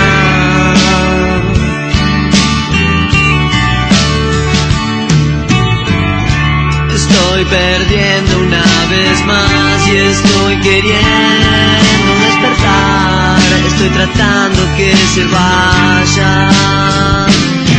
[6.95, 13.39] Estoy perdiendo una vez más y estoy queriendo despertar.
[13.67, 16.51] Estoy tratando que se vaya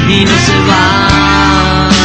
[0.07, 1.98] y no se va.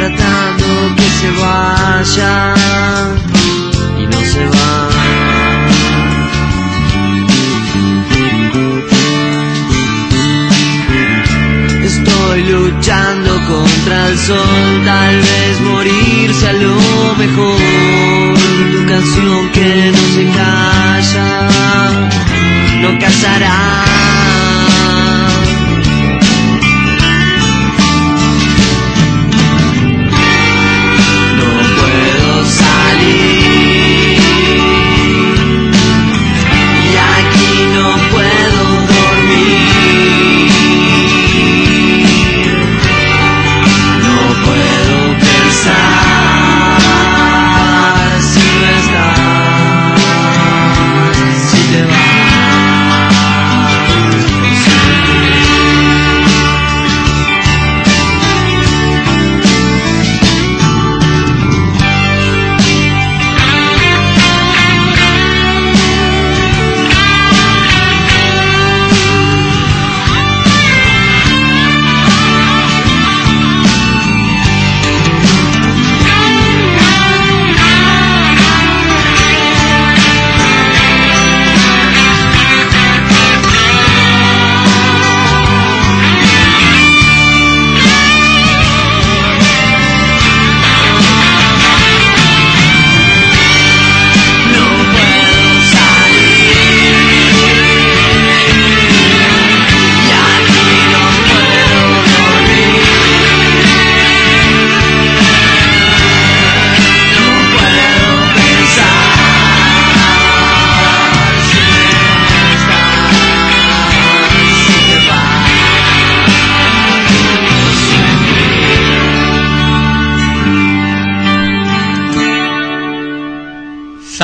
[0.00, 2.54] Tratando que se vaya
[3.98, 4.88] y no se va.
[11.84, 16.76] Estoy luchando contra el sol, tal vez morirse a lo
[17.18, 17.58] mejor.
[18.72, 21.28] Tu canción que no se calla,
[22.82, 24.49] no casará.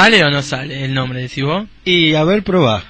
[0.06, 1.66] ¿Sale o no sale el nombre, decís vos?
[1.84, 2.84] Y a ver, probá.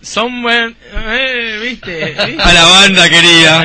[0.00, 0.74] Somewhere...
[0.92, 2.04] Eh, ¿viste?
[2.26, 2.42] ¿viste?
[2.42, 3.64] A la banda querida.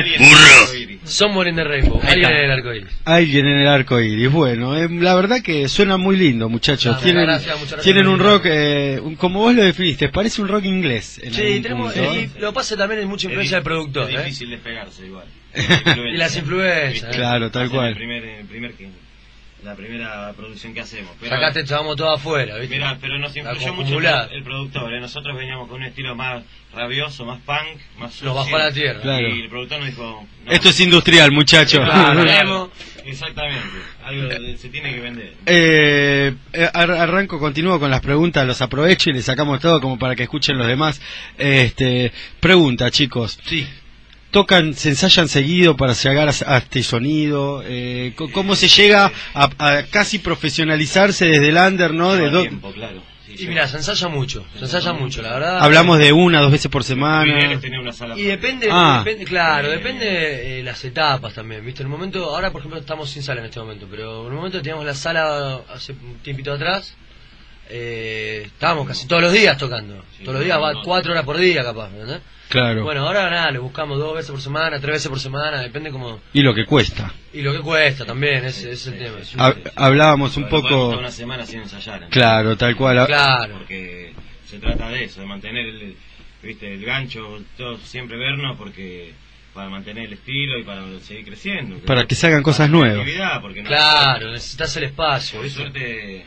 [1.02, 2.00] Somewhere in the Rainbow.
[2.04, 2.88] Ahí Alguien en el arco iris.
[3.04, 4.30] Alguien en el arco iris.
[4.30, 6.94] Bueno, eh, la verdad que suena muy lindo, muchachos.
[6.96, 10.46] Ah, tienen gracias, gracias tienen un rock, eh, un- como vos lo definiste, parece un
[10.46, 11.18] rock inglés.
[11.20, 14.08] en Sí, tenemos, y lo pasa también es mucha influencia del productor.
[14.08, 14.22] Es ¿eh?
[14.22, 15.26] difícil despegarse igual.
[16.12, 17.10] Y las influencias.
[17.12, 17.16] ¿eh?
[17.18, 17.88] Claro, tal cual.
[17.88, 18.88] El primer, el primer que,
[19.64, 21.12] la primera producción que hacemos.
[21.20, 22.74] Pero, Acá te echábamos todo afuera, ¿viste?
[22.74, 24.92] Mirá, pero nos influyó mucho el, el productor.
[24.92, 25.00] ¿eh?
[25.00, 26.42] Nosotros veníamos con un estilo más
[26.74, 28.28] rabioso, más punk, más sucio.
[28.28, 29.00] Nos bajó a la tierra.
[29.00, 29.28] Claro.
[29.28, 30.26] Y el productor nos dijo...
[30.46, 31.80] no, Esto es industrial, muchachos.
[31.84, 32.70] Claro, Claro,
[33.04, 33.66] Exactamente.
[34.04, 35.34] Algo de- se tiene que vender.
[35.46, 39.98] Eh, eh, ar- arranco, continúo con las preguntas, los aprovecho y les sacamos todo como
[39.98, 41.00] para que escuchen los demás.
[41.38, 43.38] Este, pregunta, chicos.
[43.44, 43.66] Sí.
[44.32, 47.62] Tocan, se ensayan seguido para llegar a, a este sonido?
[47.64, 52.14] Eh, co- ¿Cómo se llega a, a casi profesionalizarse desde el under, no?
[52.14, 53.00] De tiempo, claro.
[53.24, 55.58] Sí, Y lleva- mira, se ensaya mucho, se ensaya mucho, la verdad.
[55.62, 57.32] Hablamos de una, dos veces por semana.
[58.16, 59.02] Y depende, Ah.
[59.04, 61.82] depende claro, depende eh, las etapas también, ¿viste?
[61.82, 64.34] En el momento, ahora por ejemplo estamos sin sala en este momento, pero en el
[64.36, 66.94] momento teníamos la sala hace un tiempito atrás,
[67.68, 70.82] eh, estábamos casi todos los días tocando, Sí, todos los días, no, va no.
[70.82, 72.20] cuatro horas por día capaz, ¿entendés?
[72.48, 72.84] Claro.
[72.84, 76.20] Bueno, ahora nada, le buscamos dos veces por semana, tres veces por semana, depende como...
[76.34, 77.10] Y lo que cuesta.
[77.32, 79.18] Y lo que cuesta también, ese, ese es el tema.
[79.20, 80.84] es un- Ha- hablábamos un poco.
[80.84, 82.08] estar una semana sin ensayar.
[82.10, 83.06] Claro, tal cual.
[83.06, 83.54] Claro.
[83.58, 84.12] Porque
[84.46, 85.96] se trata de eso, de mantener el,
[86.42, 89.14] viste, el gancho, todo, siempre vernos porque
[89.54, 91.78] para mantener el estilo y para seguir creciendo.
[91.86, 92.92] Para que se hagan cosas nuevas.
[93.02, 96.26] creatividad, porque no- Claro, necesitas el espacio, por suerte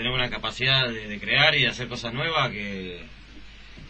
[0.00, 3.00] tenemos una capacidad de, de crear y de hacer cosas nuevas que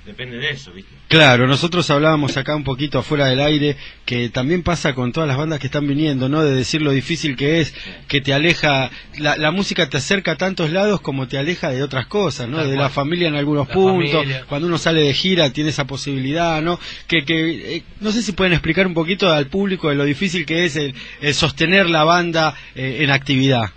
[0.05, 0.91] depende de eso, ¿viste?
[1.07, 5.37] Claro, nosotros hablábamos acá un poquito afuera del aire que también pasa con todas las
[5.37, 6.43] bandas que están viniendo, ¿no?
[6.43, 7.73] De decir lo difícil que es,
[8.09, 11.85] que te aleja, la, la música te acerca a tantos lados como te aleja de
[11.85, 12.67] otras cosas, ¿no?
[12.67, 14.45] De la familia en algunos puntos, familia.
[14.49, 16.81] cuando uno sale de gira tiene esa posibilidad, ¿no?
[17.07, 20.45] Que, que eh, no sé si pueden explicar un poquito al público de lo difícil
[20.45, 23.71] que es el, el sostener la banda eh, en actividad.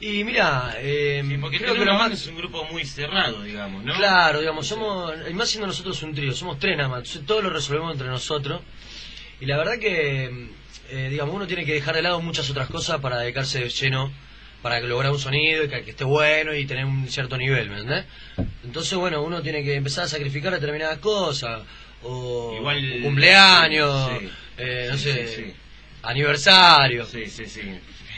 [0.00, 2.12] Y mira, eh, Sí, porque creo que lo más...
[2.12, 3.94] es un grupo muy cerrado, digamos, ¿no?
[3.94, 7.40] Claro, digamos, somos, y más siendo nosotros un trío, somos tres nada más, entonces todo
[7.40, 8.60] lo resolvemos entre nosotros.
[9.40, 10.50] Y la verdad que,
[10.90, 14.12] eh, digamos, uno tiene que dejar de lado muchas otras cosas para dedicarse de lleno,
[14.62, 17.78] para lograr un sonido y que, que esté bueno y tener un cierto nivel, ¿me
[17.78, 18.04] entendés?
[18.64, 21.62] Entonces, bueno, uno tiene que empezar a sacrificar determinadas cosas,
[22.02, 24.28] o Igual- cumpleaños, Sí.
[24.58, 25.54] eh, no Sí, sé,
[26.02, 27.06] aniversario.
[27.06, 27.62] Sí, sí, sí.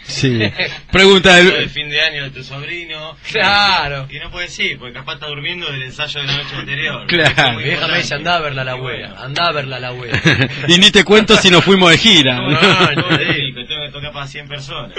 [0.09, 0.41] Sí.
[0.91, 1.71] Pregunta El del...
[1.71, 3.17] fin de año de tu sobrino.
[3.31, 4.09] Claro.
[4.11, 7.07] Y no puedes ir, porque capaz está durmiendo del ensayo de la noche anterior.
[7.07, 7.31] Claro.
[7.31, 9.23] Eso es muy Mi vieja me dice, andá a verla a la abuela, bueno.
[9.23, 10.21] andá a verla a la abuela.
[10.69, 12.37] y ni te cuento si nos fuimos de gira.
[12.37, 12.61] No, ¿no?
[12.61, 14.93] no, no, no, tengo que tocar para 100 personas.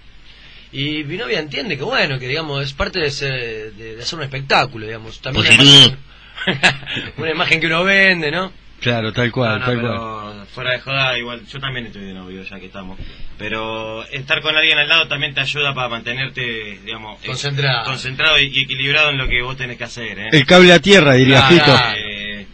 [0.73, 4.19] Y mi novia entiende que bueno, que digamos, es parte de, ese- de- de hacer
[4.19, 5.21] un espectáculo, digamos.
[5.21, 5.97] También una imagen,
[7.17, 8.51] una imagen que uno vende, ¿no?
[8.81, 10.47] Claro, tal cual, No, no, tal cual.
[10.53, 12.99] fuera de joda, igual, yo también estoy de novio ya que estamos.
[13.37, 17.85] Pero estar con alguien al lado también te ayuda para mantenerte, digamos, eh, Concentrado.
[17.85, 20.19] concentrado y, y equilibrado en lo que vos tenés que hacer.
[20.19, 20.29] ¿eh?
[20.33, 21.55] El cable a tierra, diría Claro.
[21.55, 21.79] Fito.
[21.97, 22.45] Eh,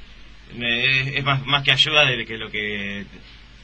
[0.62, 3.06] es, es más, más que ayuda de que lo que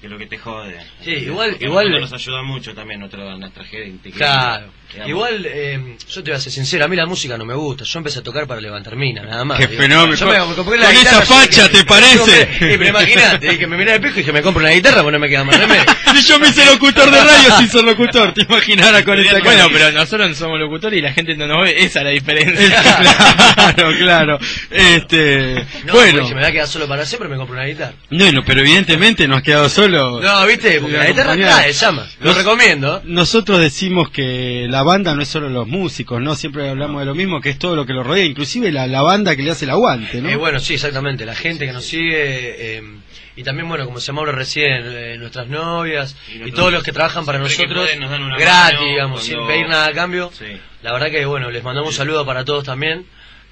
[0.02, 0.78] que lo que te jode.
[1.04, 4.12] Sí, igual- Porque igual- nos ayuda mucho también nuestra, nuestra gente.
[4.12, 4.68] que- Claro.
[4.94, 5.10] digamos.
[5.10, 7.84] Igual, eh, yo te voy a ser sincero, a mí la música no me gusta.
[7.84, 9.60] Yo empecé a tocar para levantar mina, nada más.
[9.60, 10.16] Qué Digo, fenómeno.
[10.16, 12.42] yo me- me compré la Con guitarra, esa facha, ¿te parece?
[12.46, 15.14] Sí, pero imagínate, que me miré al espejo y dije, me compro una guitarra, pues
[15.14, 15.84] no me queda más remedio.
[16.10, 19.68] Si yo me hice locutor de radio sin ser locutor, te imaginara con esa Bueno,
[19.72, 22.82] pero nosotros somos locutores y la gente no nos ve, esa es la diferencia.
[23.76, 24.40] claro, claro.
[24.72, 27.94] Este, No, bueno, si me voy a quedar solo para siempre, me compro una guitarra.
[28.10, 29.89] bueno, pero evidentemente nos has quedado solo.
[29.90, 32.08] No, viste, porque La guitarra trae, llama.
[32.20, 33.02] Lo Nos- recomiendo.
[33.06, 36.36] Nosotros decimos que la banda no es solo los músicos, ¿no?
[36.36, 39.02] Siempre hablamos de lo mismo, que es todo lo que lo rodea, inclusive la, la
[39.02, 40.30] banda que le hace el aguante, ¿no?
[40.30, 41.26] Eh, bueno, sí, exactamente.
[41.26, 42.78] La gente que nos sigue.
[42.78, 42.84] eh,
[43.36, 47.26] y también, bueno, como se habla recién, eh, nuestras novias Y todos los que trabajan
[47.26, 50.30] para nosotros pueden, nos dan una gratis, mano, digamos, cuando- sin pedir nada a cambio.
[50.38, 50.46] Sí.
[50.82, 53.06] La verdad que, bueno, les mandamos un saludo para todos también,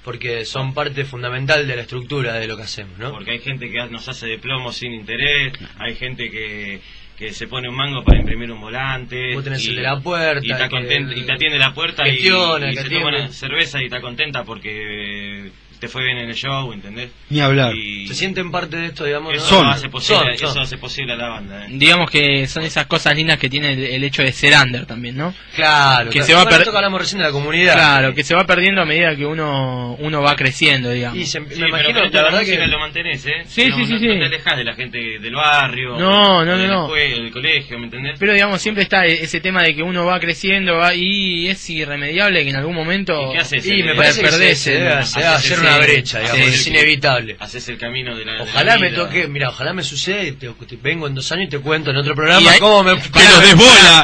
[0.04, 3.10] porque son parte fundamental de la estructura de lo que hacemos, ¿no?
[3.12, 6.80] Porque hay gente que nos hace de plomo sin interés, hay gente que,
[7.18, 9.34] que se pone un mango para imprimir un volante.
[9.34, 11.58] Vos tenés y- el de la puerta, Y, está el que- contenta- y te atiende
[11.58, 13.20] la puerta y- gestiona, y, se toma atiende.
[13.24, 15.50] una cerveza y está contenta porque
[15.80, 17.10] te fue bien en el show, ¿entendés?
[17.30, 17.74] Ni hablar.
[17.74, 19.34] Y Se sienten parte de esto, digamos.
[19.34, 19.66] eso Son.
[19.66, 20.62] hace posible, Son, eso son.
[20.62, 21.64] hace posible a la banda.
[21.64, 21.68] ¿eh?
[21.70, 25.16] Digamos que son esas cosas lindas que tiene el, el hecho de ser under también,
[25.16, 25.34] ¿no?
[25.54, 26.26] Claro, Que claro.
[26.26, 27.74] se va a Bueno, per- esto que hablamos recién de la comunidad.
[27.74, 31.18] Claro, que se va perdiendo a medida que uno uno va creciendo, digamos.
[31.18, 32.66] Y se- Sí, me pero imagino, la verdad música que.
[32.66, 33.32] lo mantenés, ¿eh?
[33.46, 34.06] Sí, no, sí, sí, no, sí.
[34.08, 35.98] no te alejas de la gente del barrio.
[35.98, 36.84] No, no, o de no, la no.
[36.86, 38.16] escuela, del colegio, ¿me entendés?
[38.18, 41.68] Pero digamos, siempre está e- ese tema de que uno va creciendo va- y es
[41.70, 43.66] irremediable que en algún momento ¿Y qué haces?
[43.66, 46.66] Y me parece que se, se se debe haces hacer el- una brecha, digamos, es
[46.66, 47.36] inevitable.
[47.40, 48.32] Haces el camino de la.
[48.32, 49.04] de la Ojalá me vida.
[49.04, 51.90] toque, mira, ojalá me suceda y te, te vengo en dos años y te cuento
[51.90, 54.02] en otro programa ahí- cómo me desbola.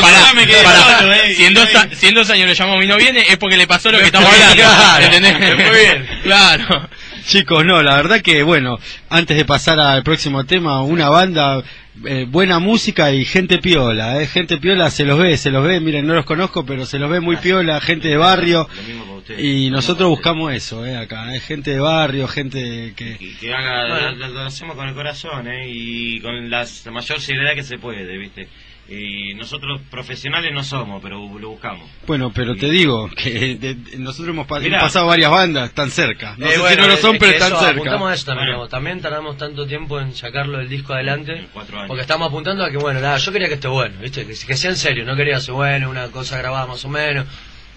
[0.00, 0.98] Pará.
[0.98, 3.66] solo, eh, si, en dos, a- años lo llamamos y no viene, es porque le
[3.66, 4.62] pasó lo que estamos hablando.
[4.62, 6.08] claro, fue bien.
[6.22, 6.88] Claro.
[7.26, 8.78] Chicos, no, la verdad que, bueno,
[9.10, 11.60] antes de pasar al próximo tema, una banda,
[12.04, 14.26] eh, buena música y gente piola, ¿eh?
[14.28, 17.10] Gente piola se los ve, se los ve, miren, no los conozco, pero se los
[17.10, 18.68] ve muy piola, gente de barrio.
[18.76, 19.40] Lo mismo para ustedes.
[19.44, 20.96] Y Lo nosotros mismo buscamos eso, ¿eh?
[20.96, 21.40] Acá, ¿eh?
[21.40, 23.16] Gente de barrio, gente que...
[23.18, 25.68] Y que haga, lo, lo hacemos con el corazón, ¿eh?
[25.68, 28.48] Y con las- la mayor seriedad que se puede, ¿viste?
[28.88, 31.90] Y nosotros profesionales no somos, pero lo buscamos.
[32.06, 34.76] Bueno, pero te digo que de- de- nosotros hemos, pa- Mirá.
[34.78, 36.36] hemos pasado varias bandas tan cerca.
[36.38, 37.72] No Eh, sé si bueno, no lo es- son, es pero están eso, cerca.
[37.80, 38.68] Apuntamos a eso también, Bueno.
[38.68, 41.32] también tardamos tanto tiempo en sacarlo del disco adelante.
[41.36, 41.88] En cuatro años.
[41.88, 44.20] Porque estamos apuntando a que, bueno, nada, yo quería que esté bueno, ¿viste?
[44.24, 47.26] Que, que sea en serio, no quería ser bueno, una cosa grabada más o menos,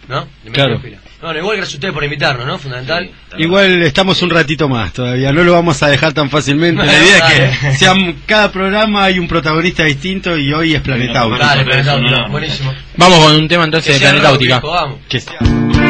[0.07, 0.27] ¿no?
[0.51, 0.81] Claro.
[1.21, 2.57] Bueno, igual gracias a ustedes por invitarnos, ¿no?
[2.57, 3.09] Fundamental.
[3.35, 3.43] Sí.
[3.43, 6.83] Igual estamos un ratito más todavía, no lo vamos a dejar tan fácilmente.
[6.85, 11.25] La idea es que sean, cada programa hay un protagonista distinto y hoy es Planeta
[11.25, 11.65] Bueno, Auto.
[11.69, 12.73] Dale, no, buenísimo.
[12.95, 14.59] Vamos con un tema entonces de sea Planeta rock, Náutica.
[14.59, 14.99] viejo, vamos.
[15.09, 15.88] Que sea-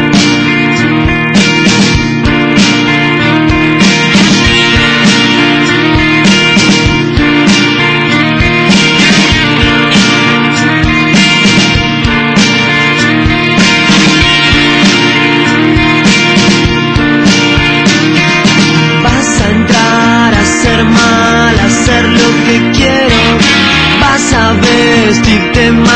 [24.54, 25.89] vestirte mal,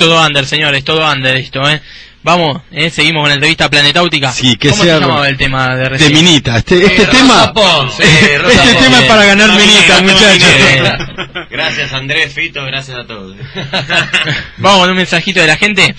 [0.00, 1.80] todo under, señor, es todo under esto, ¿eh?
[2.22, 2.90] Vamos, ¿eh?
[2.90, 4.30] seguimos con la entrevista planetáutica.
[4.30, 6.12] Sí, que ¿Cómo sea se llamaba el tema de De recién?
[6.12, 7.44] Minita, este, este Eh, tema...
[7.44, 7.46] Eh,
[7.98, 11.46] este Pons, tema es para ganar No, Minita, no, no, muchachos.
[11.50, 13.36] Gracias Andrés, Fito, gracias a todos.
[14.58, 15.94] Vamos con un mensajito de la gente.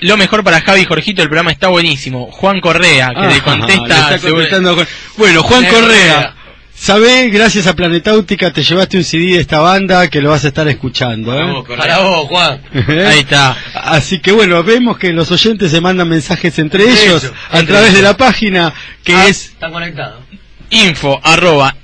[0.00, 2.28] Lo mejor para Javi y Jorgito, el programa está buenísimo.
[2.30, 3.84] Juan Correa, que le Ah, le contesta.
[3.98, 4.88] está seguro- contestando Juan.
[5.16, 6.34] Bueno, Juan Correa,
[6.86, 10.48] Sabés, gracias a Planetáutica te llevaste un CD de esta banda que lo vas a
[10.48, 11.36] estar escuchando.
[11.36, 11.64] ¿eh?
[11.76, 12.62] Para vos, Juan.
[13.08, 13.56] Ahí está.
[13.74, 17.92] Así que bueno, vemos que los oyentes se mandan mensajes entre ellos a entre través
[17.92, 18.72] de la página
[19.02, 20.22] que Ah, es Están conectados.
[20.70, 21.74] Info arroba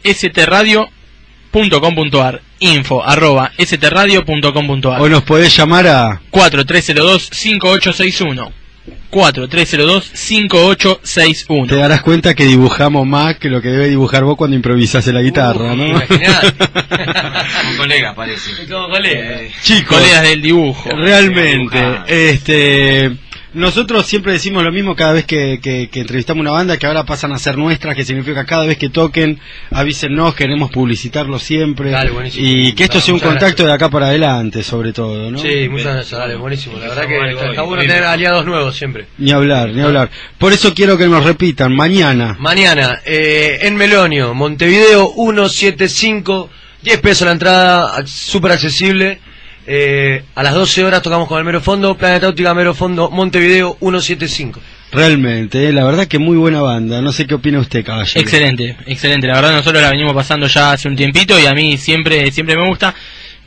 [2.61, 8.62] Info arroba stradio.com.ar o nos podés llamar a 4302-5861
[9.11, 11.69] 4302-5861.
[11.69, 15.15] Te darás cuenta que dibujamos más que lo que debe dibujar vos cuando improvisás en
[15.15, 15.87] la guitarra, ¿no?
[15.87, 16.53] Imaginate.
[16.57, 16.73] Como
[17.79, 18.67] colega, parece.
[18.69, 19.39] Como colega.
[19.63, 20.91] Chicos, Colegas del dibujo.
[20.91, 22.05] realmente, Dibujado.
[22.09, 23.13] este,
[23.55, 27.05] nosotros siempre decimos lo mismo cada vez que, que- que entrevistamos una banda, que ahora
[27.05, 29.39] pasan a ser nuestras, que significa cada vez que toquen,
[29.71, 31.91] avísennos, queremos publicitarlo siempre.
[31.91, 32.47] Dale, buenísimo.
[32.47, 35.39] y que esto Dale, sea un contacto de acá para adelante, sobre todo, ¿no?
[35.39, 36.79] Sí, muchas gracias, dale, buenísimo.
[36.79, 39.07] La verdad que está, bueno tener aliados nuevos siempre.
[39.19, 40.11] Ni hablar, ni hablar.
[40.39, 42.37] Por eso quiero que nos repitan, mañana.
[42.39, 46.51] Mañana, eh, en Melonio, Montevideo 175,
[46.83, 49.21] 10 pesos la entrada, súper accesible.
[49.67, 53.77] Eh, a las 12 horas tocamos con el Mero Fondo, Planeta Óptica Mero Fondo, Montevideo
[53.81, 54.61] 175.
[54.91, 57.01] Realmente, eh, la verdad que muy buena banda.
[57.01, 58.21] No sé qué opina usted, caballero.
[58.21, 59.27] Excelente, excelente.
[59.27, 62.57] La verdad nosotros la venimos pasando ya hace un tiempito y a mí siempre siempre
[62.57, 62.95] me gusta.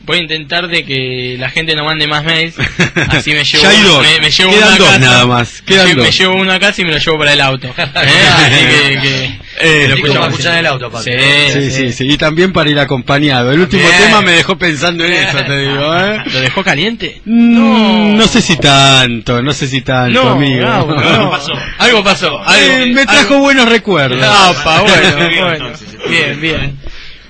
[0.06, 2.56] Voy a intentar de que la gente no mande más mails.
[3.10, 4.02] Así me llevo, Ya hay dos.
[4.04, 5.00] Me, me llevo Quedan uno a dos casa.
[5.00, 5.54] nada más.
[5.62, 6.18] Me Quedan llevo- me dos.
[6.20, 7.68] llevo uno a casa y me lo llevo para el auto.
[7.68, 7.74] ¿eh?
[7.96, 11.50] Así que, que- Eh, lo Y como escuchamos escuchar en el auto, aparte.
[11.52, 12.08] Sí, Sí, sí, sí.
[12.12, 13.52] Y también para ir acompañado.
[13.52, 13.98] El último Bien.
[14.02, 16.18] tema me dejó pensando en eso, te digo, ¿eh?
[16.26, 17.22] ¿Lo dejó caliente?
[17.26, 20.66] Mm, No sé si tanto, no sé si tanto, No, amigo.
[20.66, 20.98] No.
[21.00, 21.54] Algo pasó.
[21.80, 22.40] Algo pasó.
[22.44, 24.24] Algo, Eh, me trajo algo- buenos recuerdos.
[24.24, 25.52] Apa, bueno, bueno.
[25.54, 26.78] entonces, Bien, bien.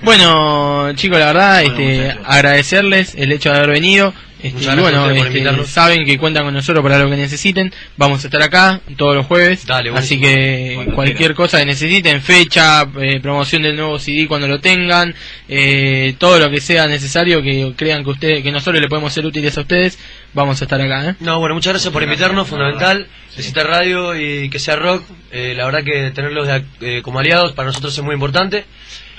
[0.06, 4.14] Bueno, chicos, la verdad, Bueno, este, agradecerles el hecho de haber venido.
[4.40, 7.74] Este, y bueno, este, saben que cuentan con nosotros para lo que necesiten.
[7.96, 9.66] Vamos a estar acá todos los jueves.
[9.66, 14.60] Dale, así que cualquier cosa que necesiten, fecha, eh, promoción del nuevo CD cuando lo
[14.60, 15.12] tengan,
[15.48, 19.26] eh, todo lo que sea necesario que crean que ustedes, que nosotros le podemos ser
[19.26, 19.98] útiles a ustedes,
[20.34, 21.10] vamos a estar acá.
[21.10, 21.14] ¿eh?
[21.18, 23.08] No, bueno, muchas gracias por invitarnos, fundamental.
[23.30, 25.02] Necesita radio y que sea rock.
[25.32, 28.64] Eh, la verdad que tenerlos de eh, como aliados para nosotros es muy importante.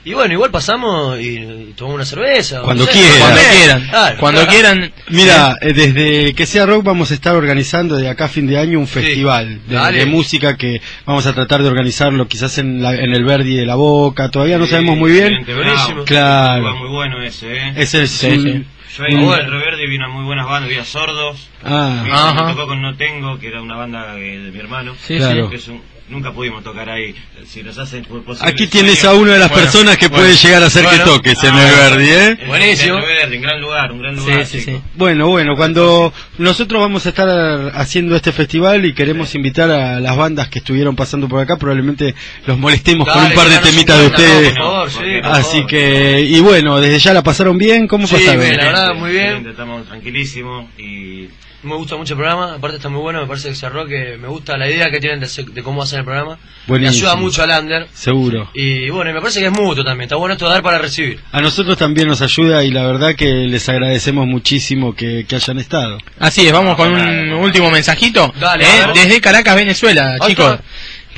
[0.07, 2.61] Y bueno, igual pasamos y, y tomamos una cerveza.
[2.61, 2.97] Cuando no sé.
[2.97, 3.19] quieran.
[3.19, 4.17] Cuando quieran, claro.
[4.19, 4.93] cuando quieran.
[5.09, 8.57] Mira, eh, desde que sea rock vamos a estar organizando de acá a fin de
[8.57, 13.13] año un festival de, música que vamos a tratar de organizarlo quizás en, la- en
[13.13, 15.33] el Verdi de la Boca, todavía no sabemos muy bien.
[15.33, 16.03] Excelente, Buenísimo.
[16.05, 16.75] Claro.
[16.77, 17.73] Muy bueno ese, ¿eh?
[17.75, 18.65] Ese es Sí, un- sí.
[19.11, 21.49] Yo al Centro Verde y vino a muy buenas bandas, vi a Sordos.
[21.63, 22.43] Ah, Vi-.
[22.45, 24.95] Me tocó con No Tengo, que era una banda de mi hermano.
[24.99, 25.49] Sí, Claro.
[25.49, 27.13] Que es un- nunca pudimos tocar ahí.
[27.45, 30.23] Si nos hacen posible aquí tienes a una de las Bueno, personas que bueno.
[30.23, 31.03] puede llegar a hacer Bueno.
[31.03, 32.37] que toques en Ah, el Verdi, ¿eh?
[32.47, 32.95] Buenísimo.
[32.97, 34.45] Verde, un gran lugar, un gran lugar.
[34.45, 34.65] sí, sí.
[34.65, 34.81] chicos.
[34.95, 40.15] Bueno, bueno, cuando nosotros vamos a estar haciendo este festival y queremos invitar a las
[40.15, 42.15] bandas que estuvieron pasando por acá, probablemente
[42.45, 44.53] los molestemos con Dale, un par de temitas de ustedes.
[44.55, 48.07] no, por favor, sí, por Así que, y bueno, desde ya la pasaron bien, ¿cómo
[48.07, 48.39] Sí, pasaron?
[48.41, 49.47] bien, la verdad, muy bien.
[49.47, 51.27] Estamos tranquilísimos y
[51.67, 54.27] Me gusta mucho el programa, aparte está muy bueno, me parece que cerró, que me
[54.27, 56.37] gusta la idea que tienen de, de cómo hacer el programa.
[56.67, 57.87] Me ayuda mucho al under.
[57.93, 58.49] Seguro.
[58.53, 60.77] Y bueno, y me parece que es mutuo también, está bueno esto de dar para
[60.77, 61.19] recibir.
[61.31, 65.59] A nosotros también nos ayuda y la verdad que les agradecemos muchísimo que, que hayan
[65.59, 65.97] estado.
[66.19, 68.33] Así es, vamos con un último mensajito.
[68.39, 68.87] Dale, ¿eh?
[68.93, 70.57] Desde Caracas, Venezuela, chicos.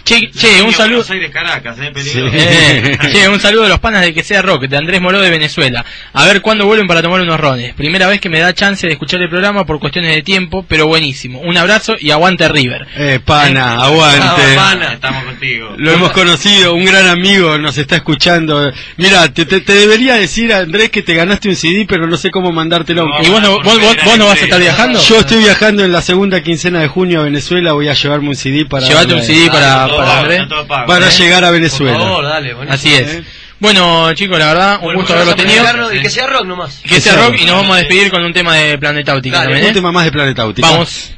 [0.03, 1.03] Che, che, un saludo.
[1.09, 1.91] Aires, Caracas, eh.
[1.95, 2.19] Sí.
[2.31, 5.29] Eh, che, un saludo de los panas de que sea rock, de Andrés Moró de
[5.29, 5.85] Venezuela.
[6.13, 7.73] A ver cuándo vuelven para tomar unos rones.
[7.73, 10.87] Primera vez que me da chance de escuchar el programa por cuestiones de tiempo, pero
[10.87, 11.39] buenísimo.
[11.41, 12.87] Un abrazo y aguante River.
[12.95, 14.19] Eh, pana, aguante.
[14.21, 14.93] Ah, pana.
[14.93, 15.75] Estamos contigo.
[15.77, 18.71] Lo hemos conocido, un gran amigo nos está escuchando.
[18.97, 22.31] Mira, te, te- te debería decir, Andrés, que te ganaste un CD, pero no sé
[22.31, 23.05] cómo mandártelo.
[23.07, 24.99] No, ¿Y vos no, vos, vos- vos no vas a estar viajando?
[25.01, 28.35] Yo estoy viajando en la segunda quincena de junio a Venezuela, voy a llevarme un
[28.35, 30.41] CD para, Llevate un CD para, Todo para pago, Andrés.
[30.41, 31.11] está todo pago, para ¿eh?
[31.11, 31.99] llegar a Por Venezuela.
[31.99, 32.55] favor, dale.
[32.69, 33.07] Así es.
[33.15, 33.23] ¿Eh?
[33.59, 35.93] Bueno, chicos, la verdad, un Bueno, gusto muchas haberlo por tenido.
[35.93, 36.81] Y que sea rock nomás.
[36.87, 39.47] Que sea rock y nos vamos a despedir con un tema de Planeta Óptica Dale,
[39.49, 39.73] también, Un ¿eh?
[39.73, 40.63] tema más de Planeta Útil.
[40.63, 41.11] Vamos.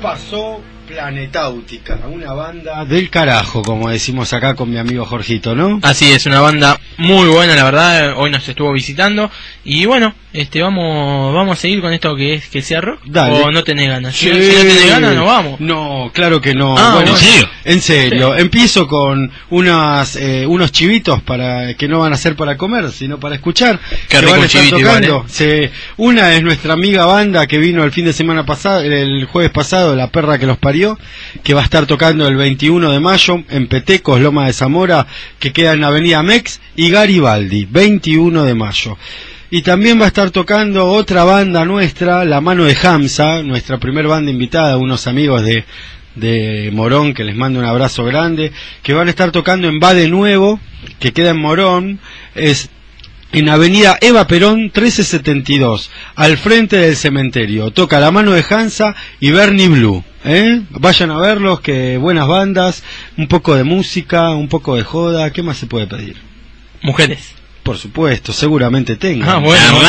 [0.00, 5.80] passou Planetáutica, una banda del carajo, como decimos acá con mi amigo Jorgito, ¿no?
[5.82, 8.14] Así es, una banda muy buena, la verdad.
[8.16, 9.30] Hoy nos estuvo visitando.
[9.64, 13.00] Y bueno, este vamos vamos a seguir con esto que es que sea rock.
[13.04, 13.34] Dale.
[13.42, 14.16] ¿O no tenés ganas?
[14.16, 14.32] Si, Sí.
[14.32, 15.60] si no tenés ganas, no vamos.
[15.60, 16.76] No, claro que no.
[16.78, 17.48] Ah, Bueno, ¿en serio?
[17.64, 18.34] En serio.
[18.36, 23.20] Empiezo con unas, eh, unos chivitos para que no van a ser para comer, sino
[23.20, 23.78] para escuchar.
[24.08, 25.24] Qué que rico van a un estar chivito igual, tocando.
[25.28, 25.68] Sí.
[25.98, 29.94] Una es nuestra amiga banda que vino el fin de semana pasado, el jueves pasado,
[29.94, 30.77] la perra que los parió,
[31.42, 35.06] que va a estar tocando el 21 de mayo en Petecos, Loma de Zamora,
[35.38, 38.96] que queda en Avenida Mex y Garibaldi, 21 de mayo.
[39.50, 44.06] Y también va a estar tocando otra banda nuestra, La Mano de Hamza, nuestra primer
[44.06, 45.64] banda invitada, unos amigos de,
[46.14, 48.52] de Morón, que les mando un abrazo grande,
[48.82, 50.60] que van a estar tocando en Va de Nuevo,
[51.00, 51.98] que queda en Morón,
[52.34, 52.70] es
[53.32, 57.70] en Avenida Eva Perón 1372, al frente del cementerio.
[57.70, 60.04] Toca La Mano de Hansa y Bernie Blue.
[60.24, 60.62] ¿Eh?
[60.70, 62.82] Vayan a verlos, que buenas bandas,
[63.16, 66.16] un poco de música, un poco de joda, ¿qué más se puede pedir?
[66.82, 67.34] Mujeres.
[67.62, 69.28] Por supuesto, seguramente tengan.
[69.28, 69.80] Ah, bueno.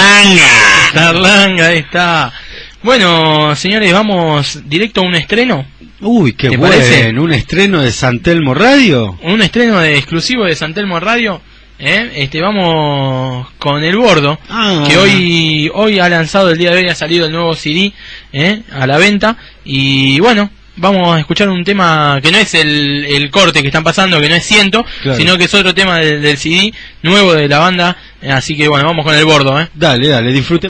[0.94, 2.34] Carlanga, ahí está.
[2.82, 5.66] Bueno, señores, vamos directo a un estreno.
[6.02, 7.10] Uy, qué ¿Te bueno, parece?
[7.18, 9.18] un estreno de San Telmo Radio.
[9.24, 11.42] Un estreno de exclusivo de San Telmo Radio.
[11.80, 12.12] ¿Eh?
[12.16, 14.38] Este, vamos con el bordo.
[14.50, 14.86] Ah.
[14.88, 17.94] Que hoy, hoy ha lanzado, el día de hoy ha salido el nuevo CD
[18.34, 18.62] ¿eh?
[18.72, 19.38] a la venta.
[19.64, 23.84] Y bueno, vamos a escuchar un tema que no es el, el corte que están
[23.84, 25.18] pasando, que no es ciento, Claro.
[25.18, 26.74] sino que es otro tema del, del CD
[27.04, 27.98] nuevo de la banda.
[28.30, 29.60] Así que bueno, vamos con el bordo.
[29.60, 29.68] ¿eh?
[29.74, 30.68] Dale, dale, disfrute.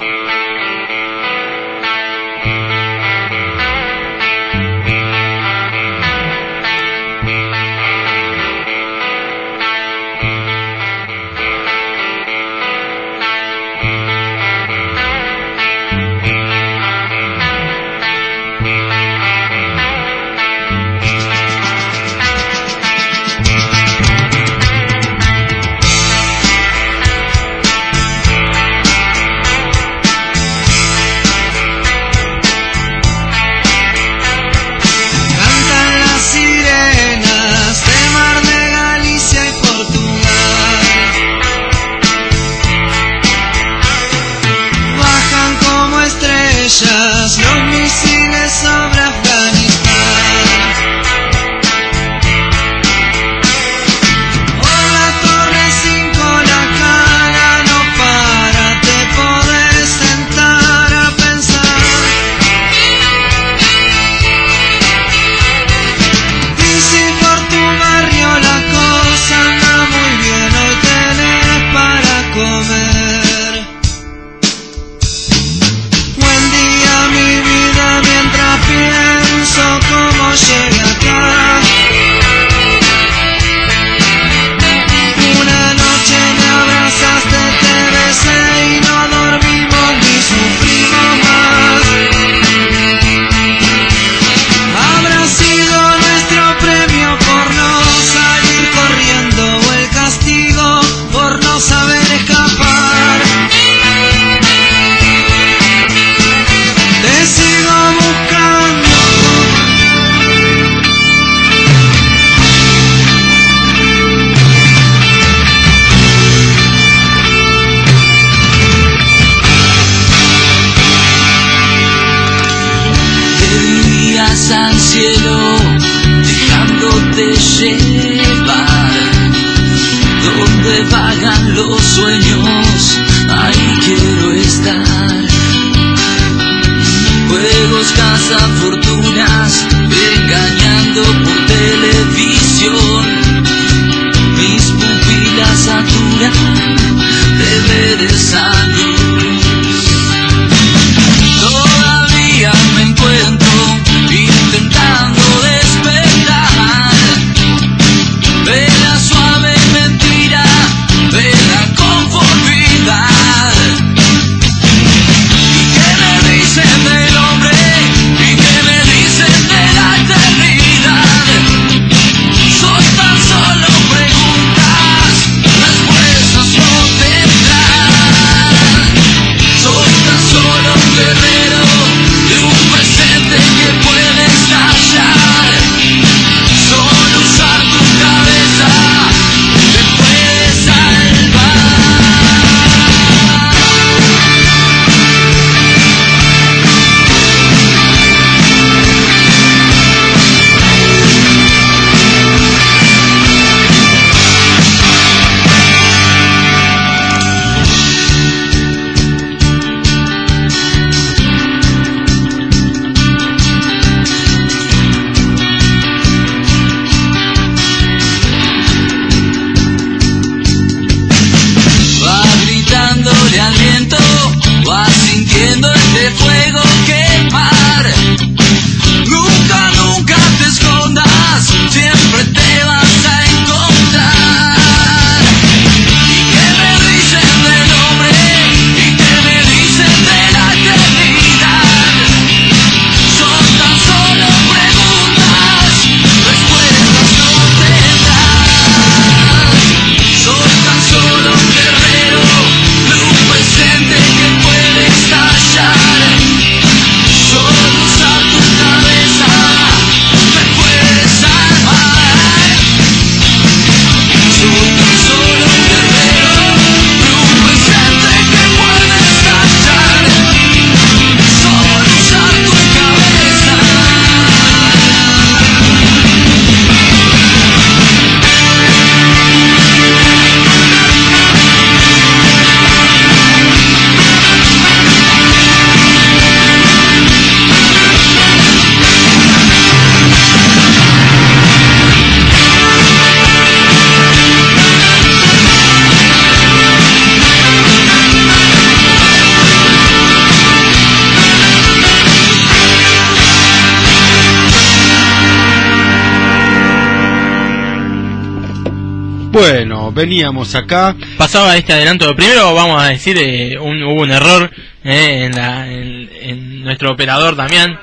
[310.00, 310.96] Veníamos acá.
[311.18, 312.16] Pasaba este adelanto.
[312.16, 314.50] Primero vamos a decir, eh, un- hubo un error
[314.84, 317.78] eh, en, la- en- nuestro operador Damián.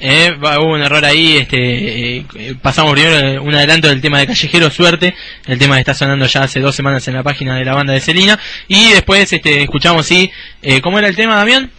[0.00, 2.24] Eh, hubo un error ahí, este, eh,
[2.60, 5.14] pasamos primero eh, un adelanto del tema de Callejero Suerte,
[5.46, 7.92] el tema que está sonando ya hace dos semanas en la página de la banda
[7.94, 8.38] de Celina,
[8.68, 10.30] y después este, escuchamos, sí,
[10.82, 11.70] ¿cómo era el tema, Damián?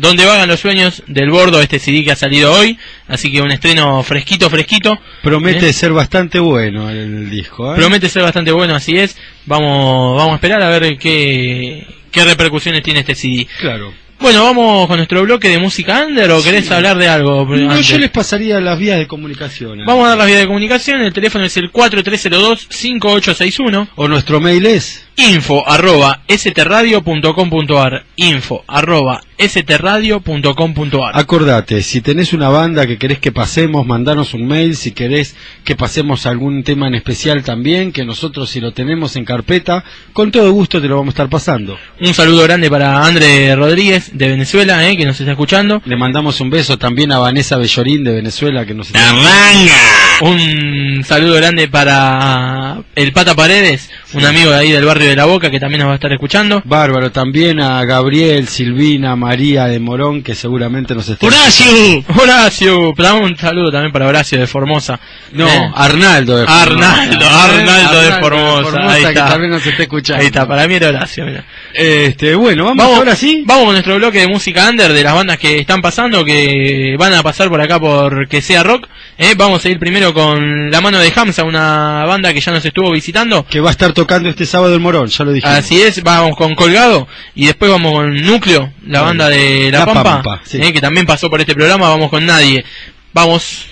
[0.00, 3.50] Donde vagan los sueños del bordo, este CD que ha salido hoy, así que un
[3.50, 4.98] estreno fresquito, fresquito.
[5.22, 5.72] Promete ¿Eh?
[5.74, 7.74] ser bastante bueno el disco.
[7.74, 7.76] ¿eh?
[7.76, 9.18] Promete ser bastante bueno, así es.
[9.44, 13.46] Vamos, vamos a esperar a ver qué, qué repercusiones tiene este CD.
[13.58, 13.92] Claro.
[14.20, 17.44] Bueno, vamos con nuestro bloque de música under o querés hablar de algo.
[17.44, 17.88] No, antes?
[17.88, 19.80] yo les pasaría las vías de comunicación.
[19.80, 19.84] ¿eh?
[19.86, 21.02] Vamos a dar las vías de comunicación.
[21.02, 23.88] El teléfono es el 4302-5861.
[23.96, 32.86] O nuestro mail es Info arroba stradio.com.ar Info arroba stradio.com.ar Acordate, si tenés una banda
[32.86, 34.76] que querés que pasemos, mandanos un mail.
[34.76, 35.34] Si querés
[35.64, 40.30] que pasemos algún tema en especial también, que nosotros si lo tenemos en carpeta, con
[40.30, 41.78] todo gusto te lo vamos a estar pasando.
[42.00, 45.80] Un saludo grande para André Rodríguez de Venezuela, eh, que nos está escuchando.
[45.84, 49.00] Le mandamos un beso también a Vanessa Bellorín de Venezuela que nos está
[50.20, 55.24] Un saludo grande para el Pata Paredes, un amigo de ahí del barrio de La
[55.24, 56.62] Boca que también nos va a estar escuchando.
[56.64, 62.04] Bárbaro, también a Gabriel, Silvina, María de Morón que seguramente nos está ¡Horacio!
[62.20, 62.90] ¡Horacio!
[63.20, 64.98] Un saludo también para Horacio de Formosa.
[65.32, 66.62] No, Eh, Arnaldo de Formosa.
[66.64, 67.28] Arnaldo, ¿Eh?
[67.30, 68.92] Arnaldo de Formosa.
[68.92, 69.28] Ahí que está.
[69.28, 70.20] también nos está escuchando.
[70.20, 71.44] Ahí está, para mí era Horacio, mira.
[71.74, 73.44] Este, bueno, vamos, ahora sí.
[73.46, 77.14] Vamos con nuestro bloque de música under de las bandas que están pasando, que van
[77.14, 78.88] a pasar por acá por que sea rock.
[79.18, 79.34] ¿eh?
[79.36, 82.90] Vamos a ir primero con La Mano de Hamza, una banda que ya nos estuvo
[82.90, 83.44] visitando.
[83.46, 85.56] Que va a estar tocando este sábado el Morón, ya lo dijimos.
[85.56, 89.86] Así es, vamos con Colgado y después vamos con Núcleo, la banda de La, La
[89.86, 90.60] Pampa, Pampa, sí.
[90.60, 90.72] ¿eh?
[90.72, 91.88] que también pasó por este programa.
[91.88, 92.64] Vamos con Nadie.
[93.12, 93.66] Vamos.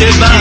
[0.00, 0.39] Dejó llevar.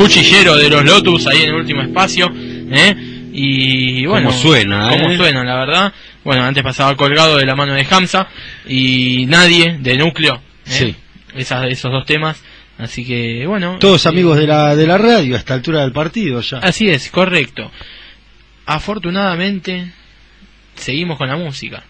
[0.00, 2.94] Cuchillero de los Lotus ahí en el último espacio, ¿eh?
[3.32, 5.16] Y bueno, Cómo suena, ¿eh?
[5.16, 5.92] suena, la verdad.
[6.24, 8.26] Bueno, antes pasaba colgado de la mano de Hamza
[8.66, 10.38] y nadie de núcleo, ¿eh?
[10.64, 10.96] Sí.
[11.36, 12.42] Esas, esos dos temas.
[12.78, 13.76] Así que, bueno.
[13.78, 16.58] Todos eh, amigos de la, de la radio a esta altura del partido ya.
[16.58, 17.70] Así es, correcto.
[18.66, 19.92] Afortunadamente,
[20.74, 21.84] seguimos con la música.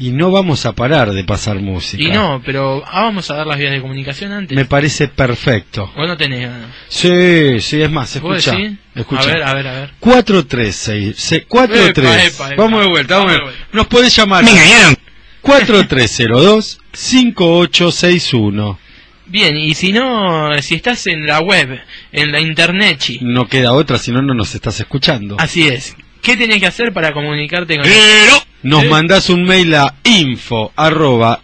[0.00, 2.02] Y no vamos a parar de pasar música.
[2.02, 4.54] Y no, pero ah, vamos a dar las vías de comunicación antes.
[4.56, 5.90] Me parece perfecto.
[5.96, 6.68] ¿O no tenés ganas?
[6.88, 8.58] Sí, sí, es más, ¿Vos escucha.
[8.94, 9.22] escucha.
[9.22, 9.90] A ver, a ver, a ver.
[9.98, 12.06] 436, se- 43.
[12.06, 12.62] Epa, epa, epa.
[12.62, 13.40] Vamos de vuelta, vamos.
[13.72, 14.44] Nos podés llamar.
[14.44, 14.94] Me engañaron.
[15.42, 18.78] 4302 5861.
[19.26, 21.78] Bien, y si no, si estás en la web,
[22.12, 25.36] en la internet, chi, No queda otra, si no, no nos estás escuchando.
[25.38, 25.96] así es.
[26.22, 27.86] ¿Qué tenés que hacer para comunicarte con
[28.62, 28.88] Nos ¿Eh?
[28.88, 31.40] mandás un mail a info arroba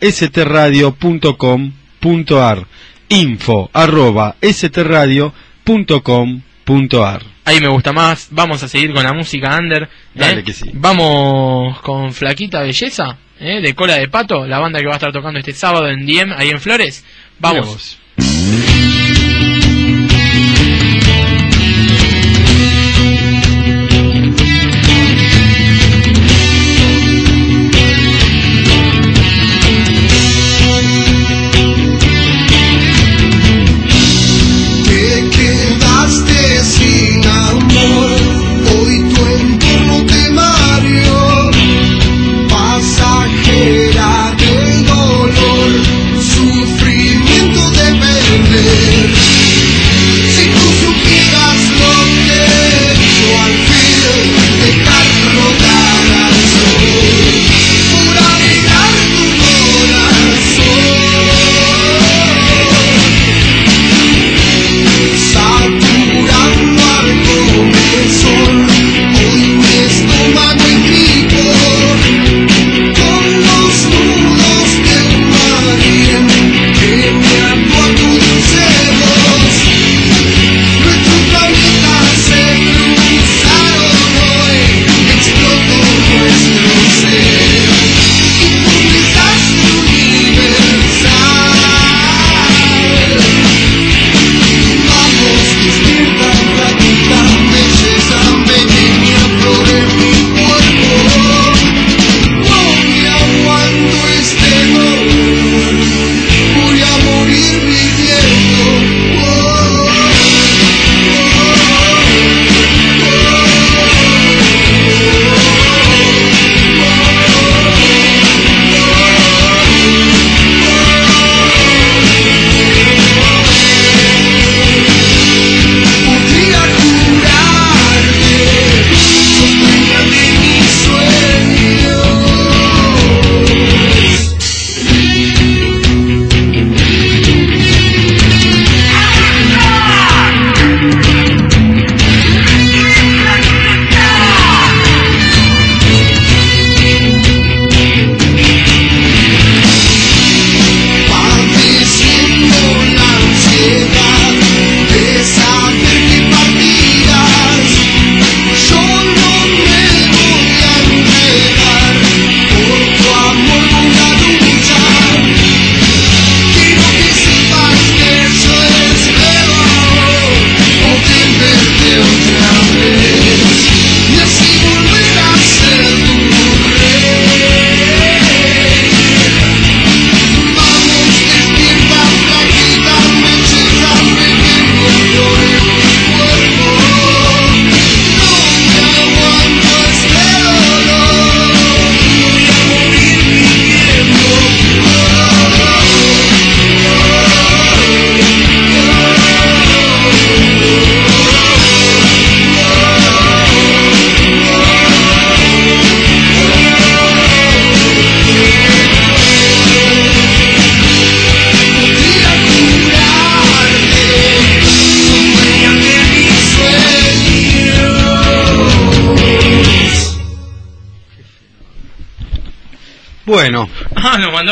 [3.09, 4.37] info arroba
[7.47, 8.29] Ahí me gusta más.
[8.31, 9.83] Vamos a seguir con la música under.
[9.85, 9.89] ¿eh?
[10.15, 10.71] Dale que sí.
[10.73, 13.61] Vamos con Flaquita Belleza, ¿eh?
[13.61, 16.33] de Cola de Pato, la banda que va a estar tocando este sábado en Diem,
[16.33, 17.05] ahí en Flores.
[17.39, 17.99] Vamos.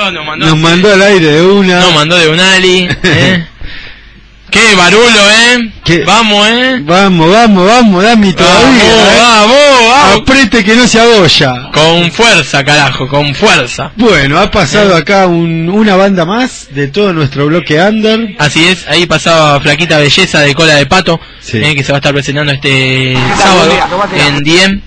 [0.04, 0.46] Mandó, nos mandó.
[0.46, 1.80] nos mandó al aire de una.
[1.80, 2.88] Nos mandó de un Ali.
[3.02, 3.46] ¿eh?
[4.50, 5.72] Qué barulo, ¿eh?
[5.82, 6.04] ¿Qué?
[6.04, 6.76] Vamos, ¿eh?
[6.82, 8.84] Vamos, vamos, vamos, Dami todavía.
[8.84, 9.18] ¿eh?
[9.18, 10.20] Vamos.
[10.20, 11.70] Apriete que no se abolla.
[11.72, 13.92] Con fuerza, carajo, con fuerza.
[13.96, 18.34] Bueno, ha pasado acá un- una banda más de todo nuestro bloque under.
[18.38, 21.56] Así es, ahí pasaba Flaquita Belleza de Cola de Pato, Sí.
[21.56, 23.72] eh, que se va a estar presentando este sábado
[24.14, 24.82] en Diem,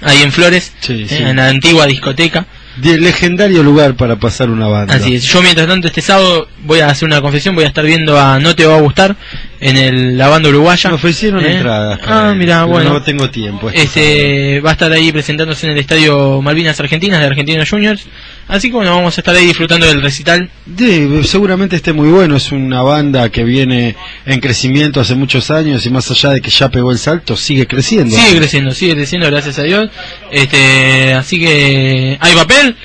[0.00, 1.16] ahí en Flores, Sí, eh, sí.
[1.16, 2.46] en la antigua discoteca.
[2.80, 4.94] De legendario lugar para pasar una banda.
[4.94, 5.24] Así es.
[5.24, 8.38] Yo mientras tanto este sábado voy a hacer una confesión, voy a estar viendo a
[8.38, 9.16] No te va a gustar
[9.60, 10.90] en el la banda uruguaya.
[10.90, 11.56] Me ofrecieron ¿eh?
[11.56, 12.00] entradas.
[12.06, 12.92] Ah, mira, bueno.
[12.92, 13.70] No tengo tiempo.
[13.70, 18.06] este va a estar ahí presentándose en el estadio Malvinas Argentinas de Argentinos Juniors.
[18.46, 20.48] Así que bueno, vamos a estar ahí disfrutando del recital.
[20.76, 22.36] Sí, seguramente esté muy bueno.
[22.36, 26.50] Es una banda que viene en crecimiento hace muchos años y más allá de que
[26.50, 28.16] ya pegó el salto, sigue creciendo.
[28.16, 29.90] Sigue creciendo, sigue creciendo, gracias a Dios.
[30.30, 32.76] Este, así que ¿hay papel?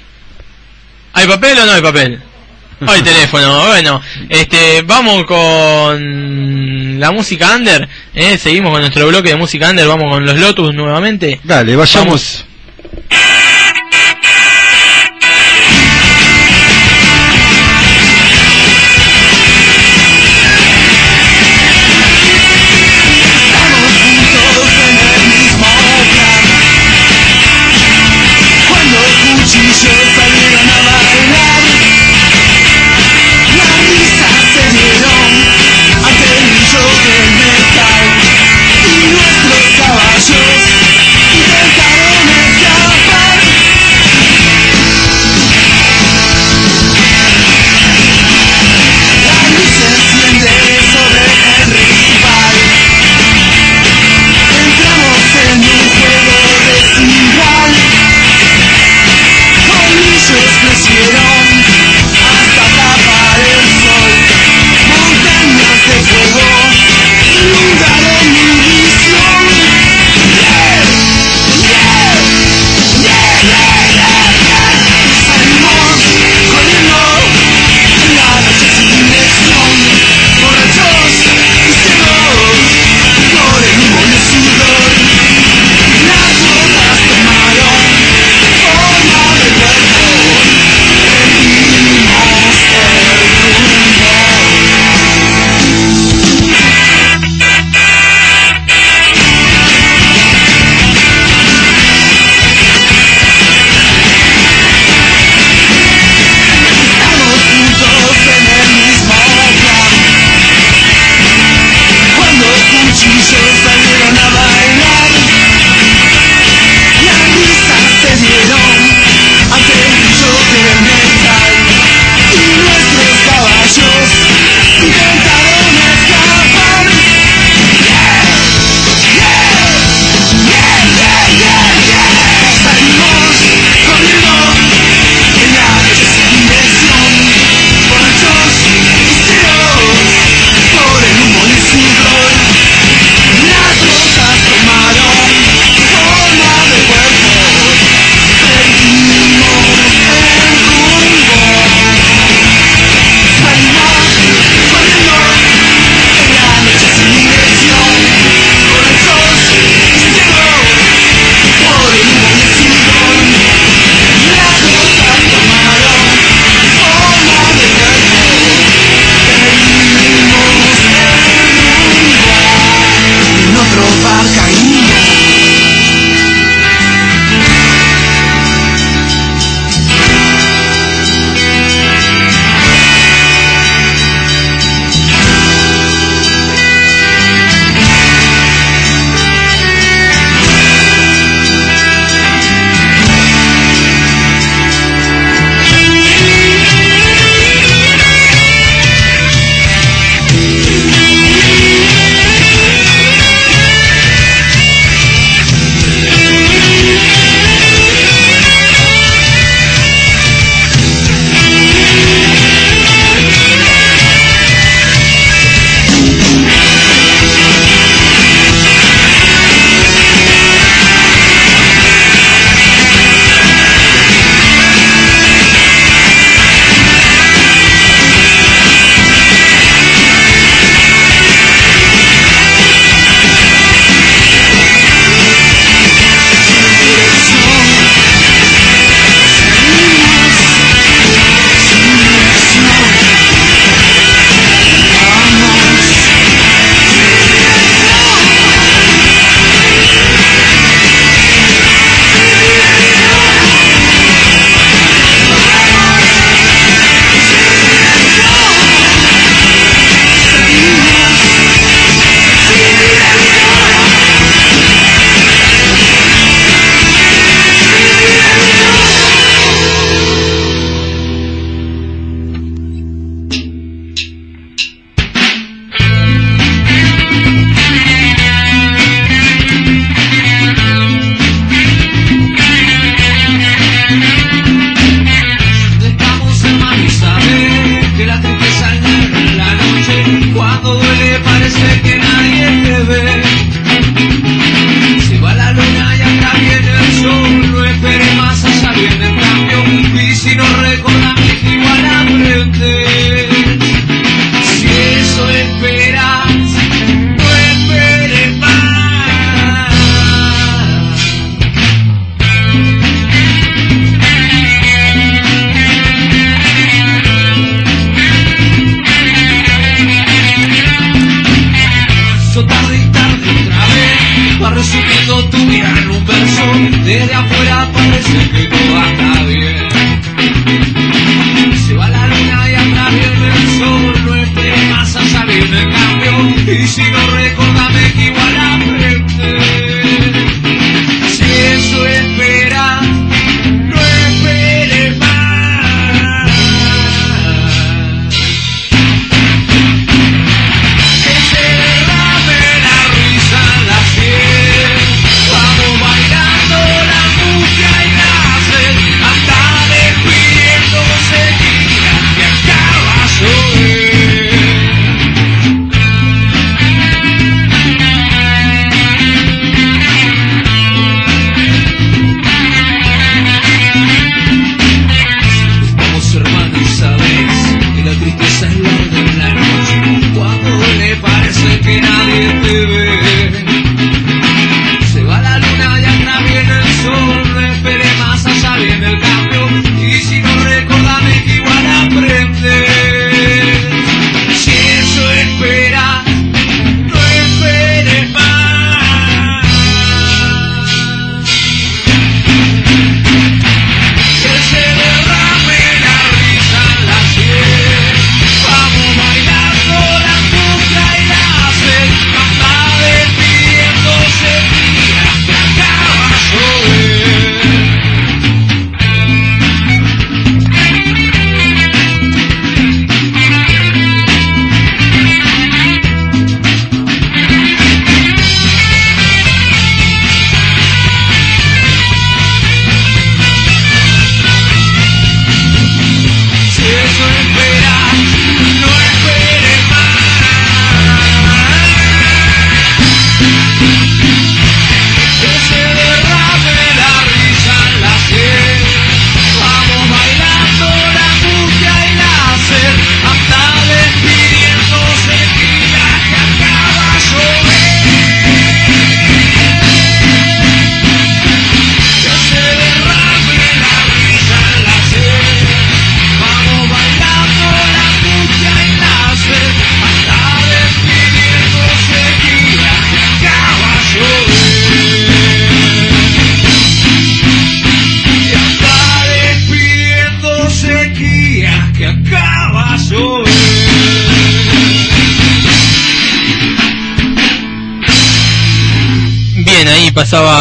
[1.13, 2.19] ¿Hay papel o no hay papel?
[2.87, 8.37] Hay teléfono, bueno, este, vamos con la música under, ¿eh?
[8.37, 11.39] seguimos con nuestro bloque de música under, vamos con los Lotus nuevamente.
[11.43, 12.45] Dale, vayamos.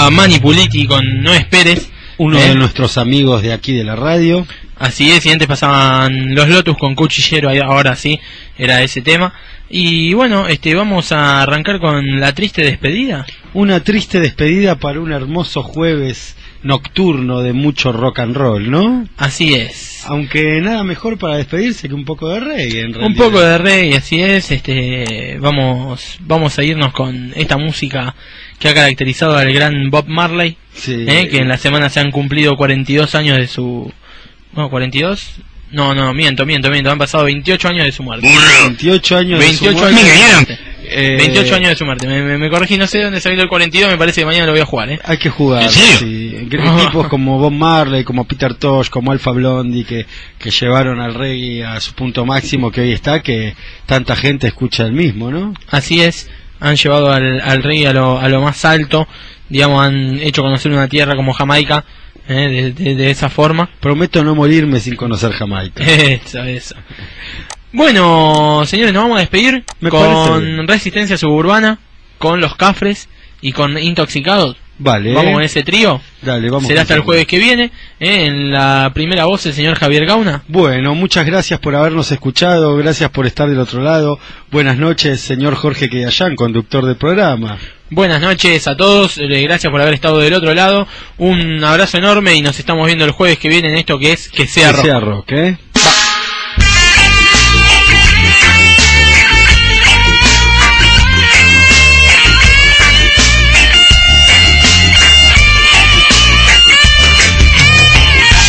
[0.03, 1.89] Pasaba Manipuliti con No Esperes.
[2.19, 2.49] Uno ¿eh?
[2.49, 4.45] de nuestros amigos de aquí de la radio.
[4.77, 8.19] Así es, y antes pasaban los Lotus con Cuchillero, ahora sí,
[8.59, 9.33] era ese tema.
[9.69, 13.25] Y bueno, este vamos a arrancar con la triste despedida.
[13.55, 19.07] Una triste despedida para un hermoso jueves nocturno de mucho rock and roll, ¿no?
[19.17, 19.82] Así es.
[20.07, 23.07] Aunque nada mejor para despedirse que un poco de reggae, en realidad.
[23.07, 24.51] Un poco de rey, así es.
[24.51, 28.15] Este, vamos, vamos a irnos con esta música
[28.59, 31.05] que ha caracterizado al gran Bob Marley, Sí.
[31.07, 31.29] ¿eh?
[31.29, 33.93] que en la semana se han cumplido 42 años de su,
[34.55, 35.41] no, 42.
[35.73, 36.91] No, no, miento, miento, miento.
[36.91, 38.29] Han pasado 28 años de su muerte.
[38.65, 39.97] 28 años de su 28 muerte.
[40.01, 40.59] años de su muerte.
[40.95, 42.07] Eh, 28 años de su muerte.
[42.07, 43.91] Me, me, me corregí, no sé de dónde salió el 42.
[43.91, 45.01] Me parece que mañana lo voy a jugar, ¿eh?
[45.05, 45.99] Hay que jugar, ¿En serio?
[45.99, 46.49] sí.
[46.51, 50.07] Tipos como Bob Marley, como Peter Tosh, como Alpha Blondie, que,
[50.39, 53.55] que llevaron al reggae a su punto máximo que hoy está, que
[53.87, 55.55] tanta gente escucha el mismo, ¿no?
[55.71, 56.29] Así es,
[56.61, 59.09] han llevado al, al rey a lo, a lo más alto,
[59.49, 61.85] digamos, han hecho conocer una tierra como Jamaica,
[62.29, 63.69] eh, de, de- de esa forma.
[63.81, 65.85] Prometo no morirme sin conocer Jamaica.
[65.87, 66.75] Eso, eso.
[67.73, 70.67] Bueno, señores, nos vamos a despedir Me con.
[70.69, 71.79] Resistencia Suburbana,
[72.19, 73.09] con Los Cafres
[73.41, 74.57] y con Intoxicados.
[74.79, 75.15] Vale.
[75.15, 76.01] Vamos con ese trío.
[76.23, 76.67] Dale, vamos.
[76.67, 77.71] Será hasta el jueves que viene.
[78.01, 80.43] eh, en la primera voz el señor Javier Gauna.
[80.49, 84.19] Bueno, muchas gracias por habernos escuchado, gracias por estar del otro lado.
[84.51, 87.59] Buenas noches, señor Jorge Quedayán, conductor del programa.
[87.95, 90.89] Buenas noches a todos, eh, gracias por haber estado del otro lado.
[91.19, 94.31] Un abrazo enorme y nos estamos viendo el jueves que viene en esto que es
[94.31, 94.85] Que sea Que rock.
[94.87, 95.59] sea rock, ¿eh?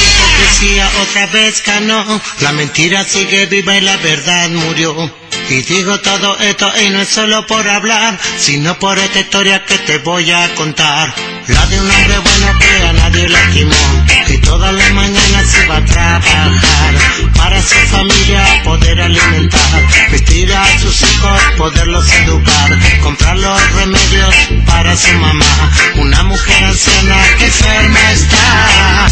[0.02, 5.23] hipocresía otra vez ganó, la mentira sigue viva y la verdad murió.
[5.50, 9.78] Y digo todo esto y no es solo por hablar, sino por esta historia que
[9.80, 11.14] te voy a contar.
[11.48, 15.78] La de un hombre bueno que a nadie lastimó, y todas las mañanas se va
[15.78, 16.94] a trabajar,
[17.36, 24.96] para su familia poder alimentar, vestir a sus hijos, poderlos educar, comprar los remedios para
[24.96, 25.72] su mamá.
[25.96, 29.08] Una mujer anciana que enferma está.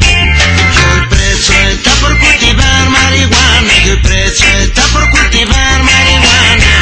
[0.00, 2.18] Y preso está por
[3.86, 3.86] marihuana.
[3.86, 6.75] Y hoy preso está por cultivar marihuana.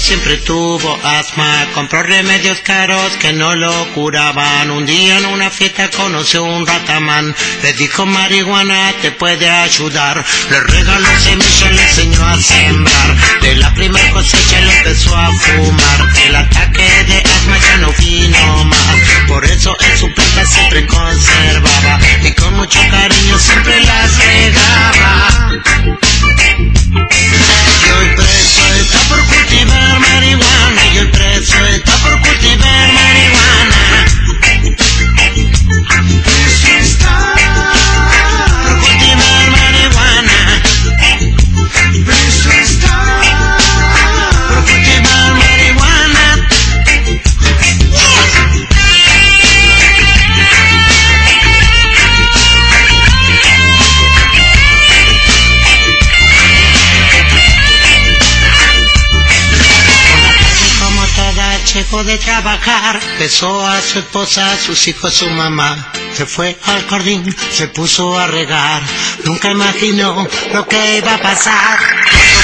[0.00, 4.70] Siempre tuvo asma, compró remedios caros que no lo curaban.
[4.70, 10.24] Un día en una fiesta conoció un ratamán, le dijo marihuana te puede ayudar.
[10.50, 13.16] Le regaló semillas, le enseñó a sembrar.
[13.42, 16.08] De la primera cosecha le empezó a fumar.
[16.26, 18.96] El ataque de asma ya no vino más,
[19.28, 25.69] por eso en su planta siempre conservaba y con mucho cariño siempre las regaba.
[31.40, 31.99] Y
[62.10, 65.92] de trabajar, besó a su esposa, a sus hijos, su mamá.
[66.12, 67.22] Se fue al jardín,
[67.52, 68.82] se puso a regar.
[69.24, 71.78] Nunca imaginó lo que iba a pasar.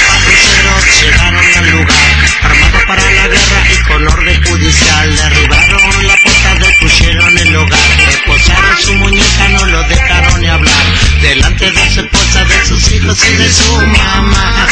[0.07, 5.15] Patrulleros llegaron al lugar, armados para la guerra y con orden judicial.
[5.17, 7.79] Derribaron la puerta, destruyeron el hogar.
[8.07, 10.85] Esposaron su muñeca, no lo dejaron ni hablar.
[11.21, 14.67] Delante de su esposa, de sus hijos y de su mamá.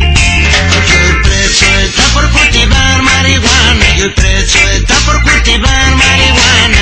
[0.00, 3.96] Y el preso está por cultivar marihuana.
[3.96, 6.77] Y el preso está por cultivar marihuana.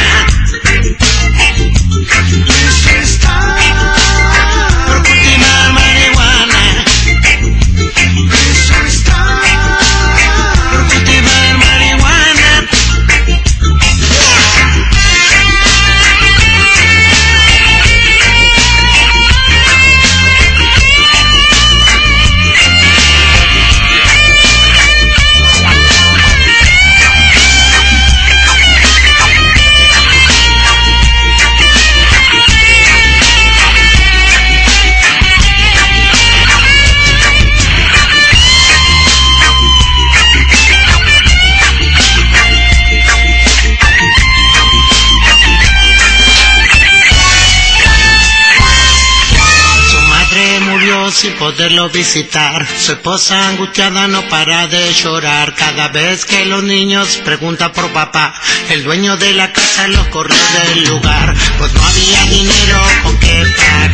[51.85, 52.67] Visitar.
[52.79, 55.55] Su esposa angustiada no para de llorar.
[55.55, 58.35] Cada vez que los niños preguntan por papá,
[58.71, 60.37] el dueño de la casa los corrió
[60.69, 61.35] del lugar.
[61.59, 63.93] Pues no había dinero con qué pagar.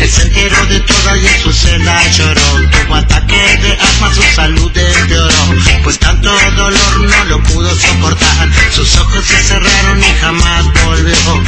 [0.00, 2.70] Él se enteró de todo y en su celda lloró.
[2.70, 5.54] Tuvo ataque de asma, su salud empeoró.
[5.82, 8.50] Pues tanto dolor no lo pudo soportar.
[8.70, 11.42] Sus ojos se cerraron y jamás volvió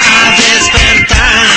[0.00, 1.48] a despertar.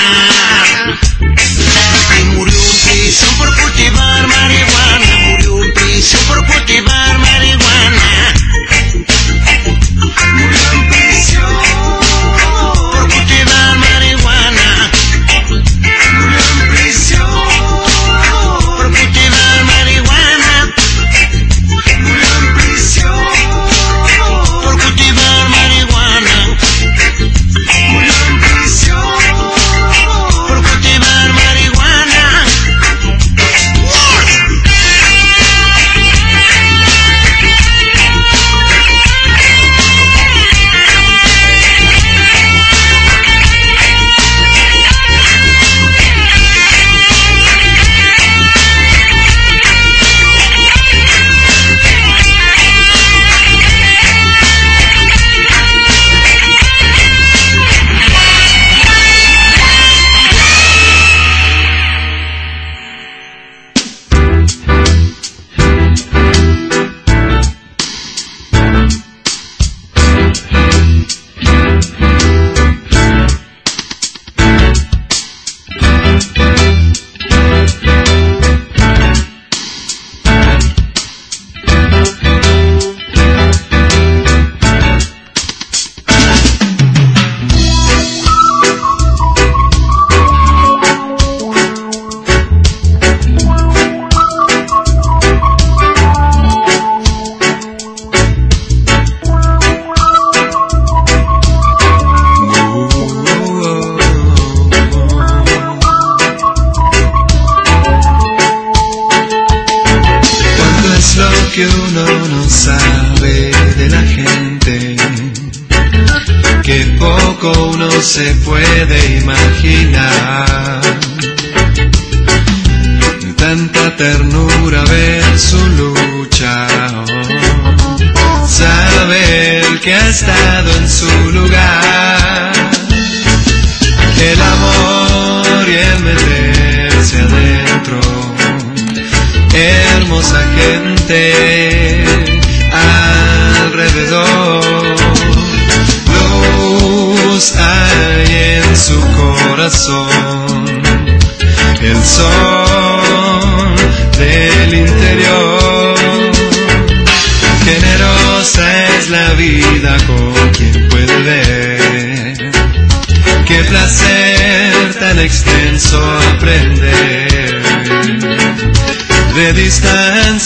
[2.35, 5.17] Murió en prisión por cultivar marihuana.
[5.29, 8.33] Murió en prisión por cultivar marihuana.
[10.33, 10.81] Murió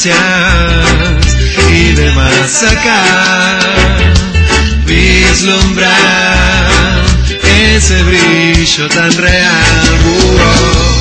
[0.06, 1.36] distancias
[1.72, 3.60] y demás acá
[4.86, 5.90] vislumbrar
[7.76, 10.00] ese brillo tan real.
[10.06, 10.96] Uh -oh.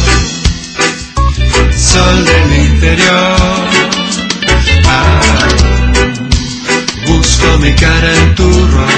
[1.73, 3.69] Sol del interior,
[4.87, 5.49] ah,
[7.07, 8.94] busco mi cara en tu rostro